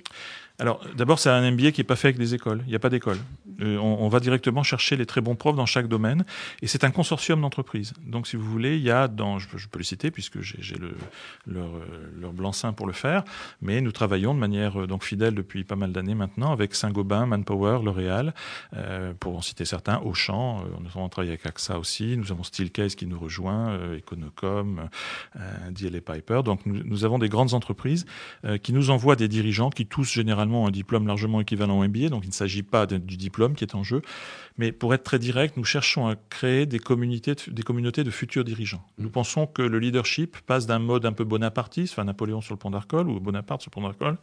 Alors, 0.63 0.79
d'abord, 0.95 1.19
c'est 1.19 1.29
un 1.29 1.51
MBA 1.51 1.71
qui 1.71 1.81
n'est 1.81 1.83
pas 1.83 1.97
fait 1.97 2.07
avec 2.07 2.17
des 2.17 2.33
écoles. 2.35 2.61
Il 2.65 2.69
n'y 2.69 2.75
a 2.75 2.79
pas 2.79 2.89
d'école. 2.89 3.17
Euh, 3.63 3.77
on, 3.77 3.97
on 4.01 4.09
va 4.09 4.19
directement 4.19 4.63
chercher 4.63 4.95
les 4.95 5.05
très 5.05 5.21
bons 5.21 5.35
profs 5.35 5.55
dans 5.55 5.65
chaque 5.65 5.87
domaine. 5.87 6.25
Et 6.61 6.67
c'est 6.67 6.83
un 6.83 6.91
consortium 6.91 7.41
d'entreprises. 7.41 7.93
Donc, 8.05 8.27
si 8.27 8.35
vous 8.35 8.45
voulez, 8.49 8.77
il 8.77 8.83
y 8.83 8.91
a 8.91 9.07
dans, 9.07 9.39
je, 9.39 9.47
peux- 9.47 9.77
les 9.77 9.83
citer 9.83 10.11
puisque 10.11 10.39
j'ai 10.41 10.75
le, 10.75 10.95
euh, 11.55 12.09
leur 12.19 12.31
blanc-seing 12.33 12.73
pour 12.73 12.87
le 12.87 12.93
faire. 12.93 13.23
Mais 13.61 13.81
nous 13.81 13.91
travaillons 13.91 14.33
de 14.33 14.39
manière 14.39 14.81
euh, 14.81 14.87
donc 14.87 15.03
fidèle 15.03 15.33
depuis 15.35 15.63
pas 15.63 15.75
mal 15.75 15.91
d'années 15.91 16.15
maintenant 16.15 16.51
avec 16.51 16.75
Saint-Gobain, 16.75 17.25
Manpower, 17.25 17.79
L'Oréal, 17.83 18.33
pour 19.19 19.37
en 19.37 19.41
citer 19.41 19.65
certains, 19.65 19.99
Auchan. 19.99 20.61
Euh, 20.61 20.69
nous 20.79 20.87
avons 20.87 21.09
travaillé 21.09 21.31
avec 21.33 21.45
AXA 21.45 21.79
aussi. 21.79 22.17
Nous 22.17 22.31
avons 22.31 22.43
Steelcase 22.43 22.95
qui 22.95 23.05
nous 23.07 23.19
rejoint, 23.19 23.77
Econocom, 23.95 24.89
euh, 25.35 25.39
DLA 25.71 26.01
Piper. 26.01 26.41
Donc, 26.43 26.65
nous, 26.65 27.05
avons 27.05 27.19
des 27.19 27.29
grandes 27.29 27.53
entreprises 27.53 28.05
qui 28.61 28.73
nous 28.73 28.89
envoient 28.89 29.15
des 29.15 29.27
dirigeants 29.27 29.69
qui 29.69 29.85
tous 29.85 30.11
généralement 30.11 30.63
ont 30.63 30.67
un 30.67 30.71
diplôme 30.71 31.07
largement 31.07 31.41
équivalent 31.41 31.79
au 31.79 31.87
MBA, 31.87 32.09
donc 32.09 32.23
il 32.23 32.29
ne 32.29 32.33
s'agit 32.33 32.63
pas 32.63 32.85
du 32.85 33.17
diplôme 33.17 33.52
qui 33.55 33.63
est 33.63 33.75
en 33.75 33.83
jeu, 33.83 34.01
mais 34.57 34.71
pour 34.71 34.93
être 34.93 35.03
très 35.03 35.19
direct, 35.19 35.57
nous 35.57 35.63
cherchons 35.63 36.07
à 36.07 36.15
créer 36.29 36.65
des 36.65 36.79
communautés 36.79 37.35
de, 37.35 37.51
des 37.51 37.63
communautés 37.63 38.03
de 38.03 38.11
futurs 38.11 38.43
dirigeants. 38.43 38.85
Nous 38.97 39.09
pensons 39.09 39.47
que 39.47 39.61
le 39.61 39.79
leadership 39.79 40.37
passe 40.45 40.65
d'un 40.65 40.79
mode 40.79 41.05
un 41.05 41.13
peu 41.13 41.23
bonapartiste, 41.23 41.93
enfin 41.93 42.03
Napoléon 42.03 42.41
sur 42.41 42.53
le 42.53 42.59
pont 42.59 42.71
d'Arcole 42.71 43.09
ou 43.09 43.19
Bonaparte 43.19 43.61
sur 43.61 43.69
le 43.69 43.73
pont 43.73 43.87
d'Arcole, 43.87 44.17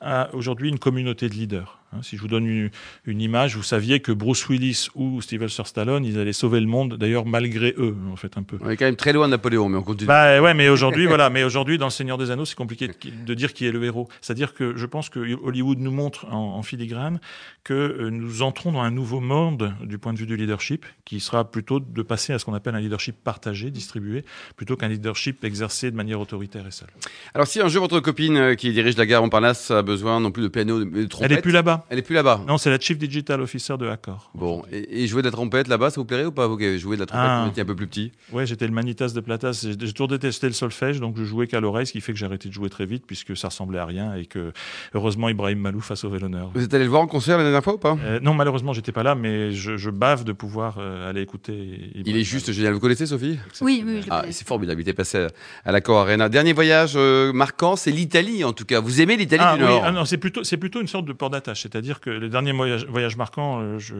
à 0.00 0.34
aujourd'hui 0.34 0.68
une 0.68 0.78
communauté 0.78 1.28
de 1.28 1.34
leaders. 1.34 1.78
Hein, 1.94 2.00
si 2.02 2.16
je 2.16 2.20
vous 2.20 2.28
donne 2.28 2.46
une, 2.46 2.70
une 3.06 3.20
image, 3.20 3.56
vous 3.56 3.62
saviez 3.62 4.00
que 4.00 4.12
Bruce 4.12 4.48
Willis 4.48 4.88
ou 4.94 5.20
Sylvester 5.22 5.64
Stallone, 5.64 6.04
ils 6.04 6.18
allaient 6.18 6.32
sauver 6.32 6.60
le 6.60 6.66
monde, 6.66 6.96
d'ailleurs 6.96 7.26
malgré 7.26 7.74
eux, 7.78 7.96
en 8.12 8.16
fait 8.16 8.36
un 8.36 8.42
peu. 8.42 8.58
On 8.60 8.70
est 8.70 8.76
quand 8.76 8.86
même 8.86 8.96
très 8.96 9.12
loin 9.12 9.26
de 9.26 9.32
Napoléon, 9.32 9.68
mais 9.68 9.78
on 9.78 9.82
continue. 9.82 10.08
Bah 10.08 10.40
ouais, 10.40 10.54
mais 10.54 10.68
aujourd'hui, 10.68 11.06
voilà, 11.14 11.30
mais 11.30 11.44
aujourd'hui, 11.44 11.78
dans 11.78 11.86
Le 11.86 11.90
Seigneur 11.90 12.18
des 12.18 12.30
Anneaux, 12.30 12.44
c'est 12.44 12.56
compliqué 12.56 12.88
de, 12.88 12.94
de 13.24 13.34
dire 13.34 13.52
qui 13.52 13.66
est 13.66 13.72
le 13.72 13.82
héros. 13.84 14.08
C'est-à-dire 14.20 14.54
que 14.54 14.76
je 14.76 14.86
pense 14.86 15.08
que 15.08 15.20
Hollywood 15.20 15.78
nous 15.78 15.92
montre 15.92 16.26
en, 16.30 16.56
en 16.56 16.62
filigrane 16.62 17.20
que 17.64 17.72
euh, 17.74 18.10
nous 18.10 18.42
entrons 18.42 18.72
dans 18.72 18.82
un 18.82 18.90
nouveau 18.90 19.20
monde 19.20 19.72
du 19.82 19.98
point 19.98 20.12
de 20.12 20.18
vue 20.18 20.26
du 20.26 20.36
leadership, 20.36 20.84
qui 21.04 21.20
sera 21.20 21.50
plutôt 21.50 21.80
de 21.80 22.02
passer 22.02 22.32
à 22.32 22.38
ce 22.38 22.44
qu'on 22.44 22.54
appelle 22.54 22.74
un 22.74 22.80
leadership 22.80 23.16
partagé, 23.22 23.70
distribué, 23.70 24.24
plutôt 24.56 24.76
qu'un 24.76 24.88
leadership 24.88 25.44
exercé 25.44 25.90
de 25.90 25.96
manière 25.96 26.20
autoritaire 26.20 26.66
et 26.66 26.70
seule. 26.70 26.88
Alors, 27.34 27.46
si 27.46 27.60
un 27.60 27.68
jour 27.68 27.82
votre 27.82 28.00
copine 28.00 28.36
euh, 28.36 28.54
qui 28.54 28.72
dirige 28.72 28.96
la 28.96 29.06
gare 29.06 29.22
Montparnasse 29.22 29.70
a 29.70 29.82
besoin 29.82 30.20
non 30.20 30.30
plus 30.30 30.42
de 30.42 30.48
piano, 30.48 30.84
mais 30.84 31.02
de 31.02 31.06
trompette, 31.06 31.30
Elle 31.30 31.38
est 31.38 31.42
plus 31.42 31.52
là-bas. 31.52 31.83
Elle 31.90 31.98
est 31.98 32.02
plus 32.02 32.14
là-bas. 32.14 32.40
Non, 32.46 32.58
c'est 32.58 32.70
la 32.70 32.78
Chief 32.80 32.96
Digital 32.98 33.40
Officer 33.40 33.76
de 33.76 33.86
Accor. 33.88 34.30
Bon, 34.34 34.62
et, 34.72 35.02
et 35.02 35.06
jouer 35.06 35.22
de 35.22 35.26
la 35.28 35.32
trompette 35.32 35.68
là-bas, 35.68 35.90
ça 35.90 36.00
vous 36.00 36.04
plairait 36.04 36.24
ou 36.26 36.32
pas 36.32 36.46
Vous 36.46 36.58
jouez 36.78 36.96
de 36.96 37.00
la 37.00 37.06
trompette 37.06 37.26
Ah. 37.26 37.36
quand 37.38 37.44
vous 37.44 37.50
étiez 37.50 37.62
un 37.62 37.66
peu 37.66 37.76
plus 37.76 37.86
petit? 37.86 38.12
Ouais, 38.32 38.46
j'étais 38.46 38.66
le 38.66 38.72
Manitas 38.72 39.08
de 39.14 39.20
Platas. 39.20 39.66
J'ai 39.78 39.92
toujours 39.92 40.08
détesté 40.08 40.46
le 40.46 40.52
solfège, 40.52 41.00
donc 41.00 41.16
je 41.18 41.24
jouais 41.24 41.46
qu'à 41.46 41.60
l'oreille, 41.60 41.86
ce 41.86 41.92
qui 41.92 42.00
fait 42.00 42.12
que 42.12 42.18
j'ai 42.18 42.26
arrêté 42.26 42.48
de 42.48 42.54
jouer 42.54 42.70
très 42.70 42.86
vite, 42.86 43.04
puisque 43.06 43.36
ça 43.36 43.48
ressemblait 43.48 43.78
à 43.78 43.86
rien 43.86 44.14
et 44.14 44.26
que, 44.26 44.52
heureusement, 44.94 45.28
Ibrahim 45.28 45.58
Malouf 45.58 45.90
a 45.90 45.96
sauvé 45.96 46.18
l'honneur. 46.18 46.50
Vous 46.54 46.64
êtes 46.64 46.72
allé 46.74 46.84
le 46.84 46.90
voir 46.90 47.02
en 47.02 47.06
concert 47.06 47.36
la 47.38 47.44
dernière 47.44 47.62
fois 47.64 47.74
ou 47.74 47.78
pas? 47.78 47.96
Euh, 48.04 48.20
non, 48.20 48.34
malheureusement, 48.34 48.72
j'étais 48.72 48.92
pas 48.92 49.02
là, 49.02 49.14
mais 49.14 49.52
je, 49.52 49.76
je 49.76 49.90
bave 49.90 50.24
de 50.24 50.32
pouvoir 50.32 50.76
euh, 50.78 51.08
aller 51.10 51.20
écouter. 51.22 51.90
Il 51.94 52.16
est 52.16 52.24
juste 52.24 52.52
génial. 52.52 52.72
Vous 52.72 52.80
connaissez 52.80 53.06
Sophie? 53.06 53.38
Oui, 53.60 53.82
oui, 53.86 54.00
je 54.00 54.06
le 54.06 54.12
Ah, 54.12 54.20
connais. 54.20 54.32
c'est 54.32 54.46
formidable. 54.46 54.80
Il 54.80 54.82
était 54.82 54.92
passé 54.94 55.18
à, 55.18 55.28
à 55.64 55.72
l'Accor 55.72 55.98
Arena. 56.00 56.28
Dernier 56.28 56.52
voyage 56.52 56.94
euh, 56.96 57.32
marquant, 57.32 57.76
c'est 57.76 57.90
l'Italie 57.90 58.44
en 58.44 58.52
tout 58.52 58.64
cas. 58.64 58.80
Vous 58.80 59.00
aimez 59.00 59.16
l'Italie 59.16 59.42
Ah, 59.44 59.56
du 59.56 59.62
oui, 59.62 59.68
Nord? 59.68 59.82
ah 59.84 59.92
non, 59.92 60.04
c'est 60.04 60.18
plutôt, 60.18 60.44
c'est 60.44 60.56
plutôt 60.56 60.80
une 60.80 60.86
sorte 60.88 61.04
de 61.06 61.12
port 61.12 61.30
d'attache. 61.30 61.62
C'est-à-dire 61.74 61.98
que 61.98 62.08
les 62.08 62.28
derniers 62.28 62.52
voyages, 62.52 62.86
voyages 62.86 63.16
marquants, 63.16 63.58
euh, 63.60 63.80
je, 63.80 63.96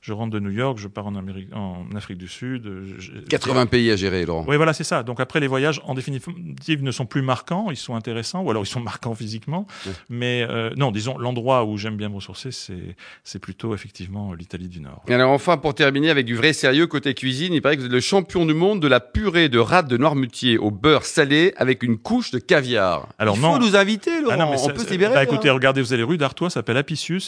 je 0.00 0.12
rentre 0.14 0.30
de 0.32 0.40
New 0.40 0.48
York, 0.50 0.78
je 0.78 0.88
pars 0.88 1.06
en, 1.06 1.14
Amérique, 1.14 1.54
en 1.54 1.84
Afrique 1.94 2.16
du 2.16 2.26
Sud. 2.26 2.64
euh, 2.66 2.94
je- 2.98 3.12
80 3.28 3.66
pays 3.66 3.90
à 3.90 3.96
gérer, 3.96 4.24
Laurent. 4.24 4.46
Oui, 4.48 4.56
voilà, 4.56 4.72
c'est 4.72 4.82
ça. 4.82 5.02
Donc 5.02 5.20
après, 5.20 5.38
les 5.38 5.46
voyages, 5.46 5.78
en 5.84 5.92
définitive, 5.92 6.82
ne 6.82 6.90
sont 6.90 7.04
plus 7.04 7.20
marquants, 7.20 7.66
ils 7.70 7.76
sont 7.76 7.94
intéressants, 7.94 8.40
ou 8.40 8.50
alors 8.50 8.62
ils 8.62 8.66
sont 8.66 8.80
marquants 8.92 9.14
physiquement. 9.14 9.66
Mais 10.08 10.46
euh, 10.48 10.70
non, 10.78 10.90
disons, 10.90 11.18
l'endroit 11.18 11.66
où 11.66 11.76
j'aime 11.76 11.98
bien 11.98 12.08
me 12.08 12.14
ressourcer, 12.14 12.48
c'est, 12.50 13.38
plutôt 13.38 13.74
effectivement 13.74 14.32
l'Italie 14.32 14.68
du 14.68 14.80
Nord. 14.80 15.02
Et 15.06 15.12
alors 15.12 15.30
enfin, 15.32 15.58
pour 15.58 15.74
terminer 15.74 16.08
avec 16.08 16.24
du 16.24 16.34
vrai 16.34 16.54
sérieux 16.54 16.86
côté 16.86 17.12
cuisine, 17.12 17.52
il 17.52 17.60
paraît 17.60 17.76
que 17.76 17.82
vous 17.82 17.86
êtes 17.88 17.92
le 17.92 18.00
champion 18.00 18.46
du 18.46 18.54
monde 18.54 18.80
de 18.80 18.88
la 18.88 19.00
purée 19.00 19.50
de 19.50 19.58
rate 19.58 19.86
de 19.86 19.98
Noirmoutier 19.98 20.56
au 20.56 20.70
beurre 20.70 21.04
salé 21.04 21.52
avec 21.58 21.82
une 21.82 21.98
couche 21.98 22.30
de 22.30 22.38
caviar. 22.38 23.06
Alors 23.18 23.36
il 23.36 23.42
non. 23.42 23.52
faut 23.52 23.58
nous 23.58 23.76
inviter, 23.76 24.22
Laurent. 24.22 24.34
Ah 24.34 24.36
non, 24.38 24.50
mais 24.50 24.56
On 24.58 24.66
ça- 24.66 24.72
peut 24.72 24.80
se 24.82 24.90
libérer. 24.90 25.12
Bah, 25.12 25.20
hein. 25.20 25.24
écoutez, 25.24 25.50
regardez, 25.50 25.82
vous 25.82 25.92
allez 25.92 26.02
rue 26.02 26.16
d'Artois, 26.16 26.48
ça 26.48 26.54
s'appelle 26.54 26.78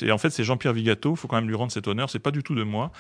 et 0.02 0.12
en 0.12 0.18
fait, 0.18 0.30
c'est 0.30 0.44
Jean-Pierre 0.44 0.72
Vigato. 0.72 1.12
Il 1.12 1.16
faut 1.16 1.28
quand 1.28 1.36
même 1.36 1.48
lui 1.48 1.54
rendre 1.54 1.72
cet 1.72 1.88
honneur. 1.88 2.10
C'est 2.10 2.18
pas 2.18 2.30
du 2.30 2.42
tout 2.42 2.54
de 2.54 2.62
moi. 2.62 2.92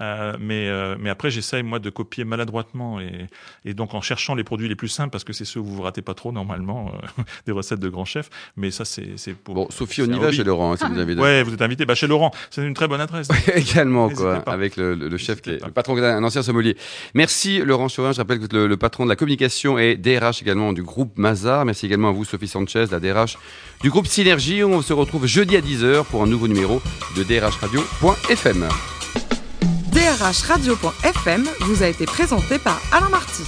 Euh, 0.00 0.34
mais, 0.40 0.68
euh, 0.68 0.96
mais 0.98 1.10
après, 1.10 1.30
j'essaye, 1.30 1.62
moi, 1.62 1.78
de 1.78 1.90
copier 1.90 2.24
maladroitement 2.24 3.00
et, 3.00 3.74
donc 3.74 3.94
en 3.94 4.00
cherchant 4.00 4.34
les 4.34 4.44
produits 4.44 4.68
les 4.68 4.74
plus 4.74 4.88
simples 4.88 5.10
parce 5.10 5.24
que 5.24 5.32
c'est 5.32 5.44
ceux 5.44 5.60
où 5.60 5.64
vous 5.64 5.76
vous 5.76 5.82
ratez 5.82 6.02
pas 6.02 6.14
trop, 6.14 6.32
normalement, 6.32 6.92
euh, 7.18 7.22
des 7.46 7.52
recettes 7.52 7.80
de 7.80 7.88
grands 7.88 8.04
chefs. 8.04 8.30
Mais 8.56 8.70
ça, 8.70 8.84
c'est 8.84 9.34
pour. 9.44 9.54
Bon, 9.54 9.66
Sophie, 9.70 10.02
on 10.02 10.06
y 10.06 10.18
va 10.18 10.32
chez 10.32 10.44
Laurent, 10.44 10.74
hein, 10.74 10.88
vous. 10.90 11.12
Ouais, 11.14 11.42
vous 11.42 11.52
êtes 11.52 11.62
invité. 11.62 11.84
Bah, 11.86 11.94
chez 11.94 12.06
Laurent, 12.06 12.30
c'est 12.50 12.64
une 12.64 12.74
très 12.74 12.88
bonne 12.88 13.00
adresse. 13.00 13.28
Également, 13.54 14.08
quoi. 14.10 14.42
Avec 14.46 14.76
le, 14.76 15.16
chef 15.18 15.40
qui 15.40 15.50
est 15.50 15.70
patron, 15.72 15.96
un 15.96 16.22
ancien 16.22 16.42
sommelier. 16.42 16.76
Merci, 17.14 17.58
Laurent 17.58 17.88
Chauvin. 17.88 18.12
Je 18.12 18.18
rappelle 18.18 18.40
que 18.40 18.54
le, 18.54 18.66
le 18.66 18.76
patron 18.76 19.04
de 19.04 19.08
la 19.08 19.16
communication 19.16 19.78
et 19.78 19.96
DRH 19.96 20.42
également 20.42 20.72
du 20.72 20.82
groupe 20.82 21.18
Mazar. 21.18 21.64
Merci 21.64 21.86
également 21.86 22.08
à 22.08 22.12
vous, 22.12 22.24
Sophie 22.24 22.48
Sanchez, 22.48 22.86
la 22.90 23.00
DRH 23.00 23.38
du 23.82 23.90
groupe 23.90 24.06
Synergie. 24.06 24.64
On 24.64 24.82
se 24.82 24.92
retrouve 24.92 25.26
jeudi 25.26 25.56
à 25.56 25.60
10h 25.60 26.04
pour 26.04 26.22
un 26.22 26.27
nouveau 26.28 26.48
numéro 26.48 26.80
de 27.16 27.22
drhradio.fm. 27.22 28.68
DRHradio.fm 29.92 31.44
vous 31.60 31.82
a 31.82 31.86
été 31.88 32.06
présenté 32.06 32.58
par 32.58 32.80
Alain 32.92 33.08
Marty. 33.08 33.42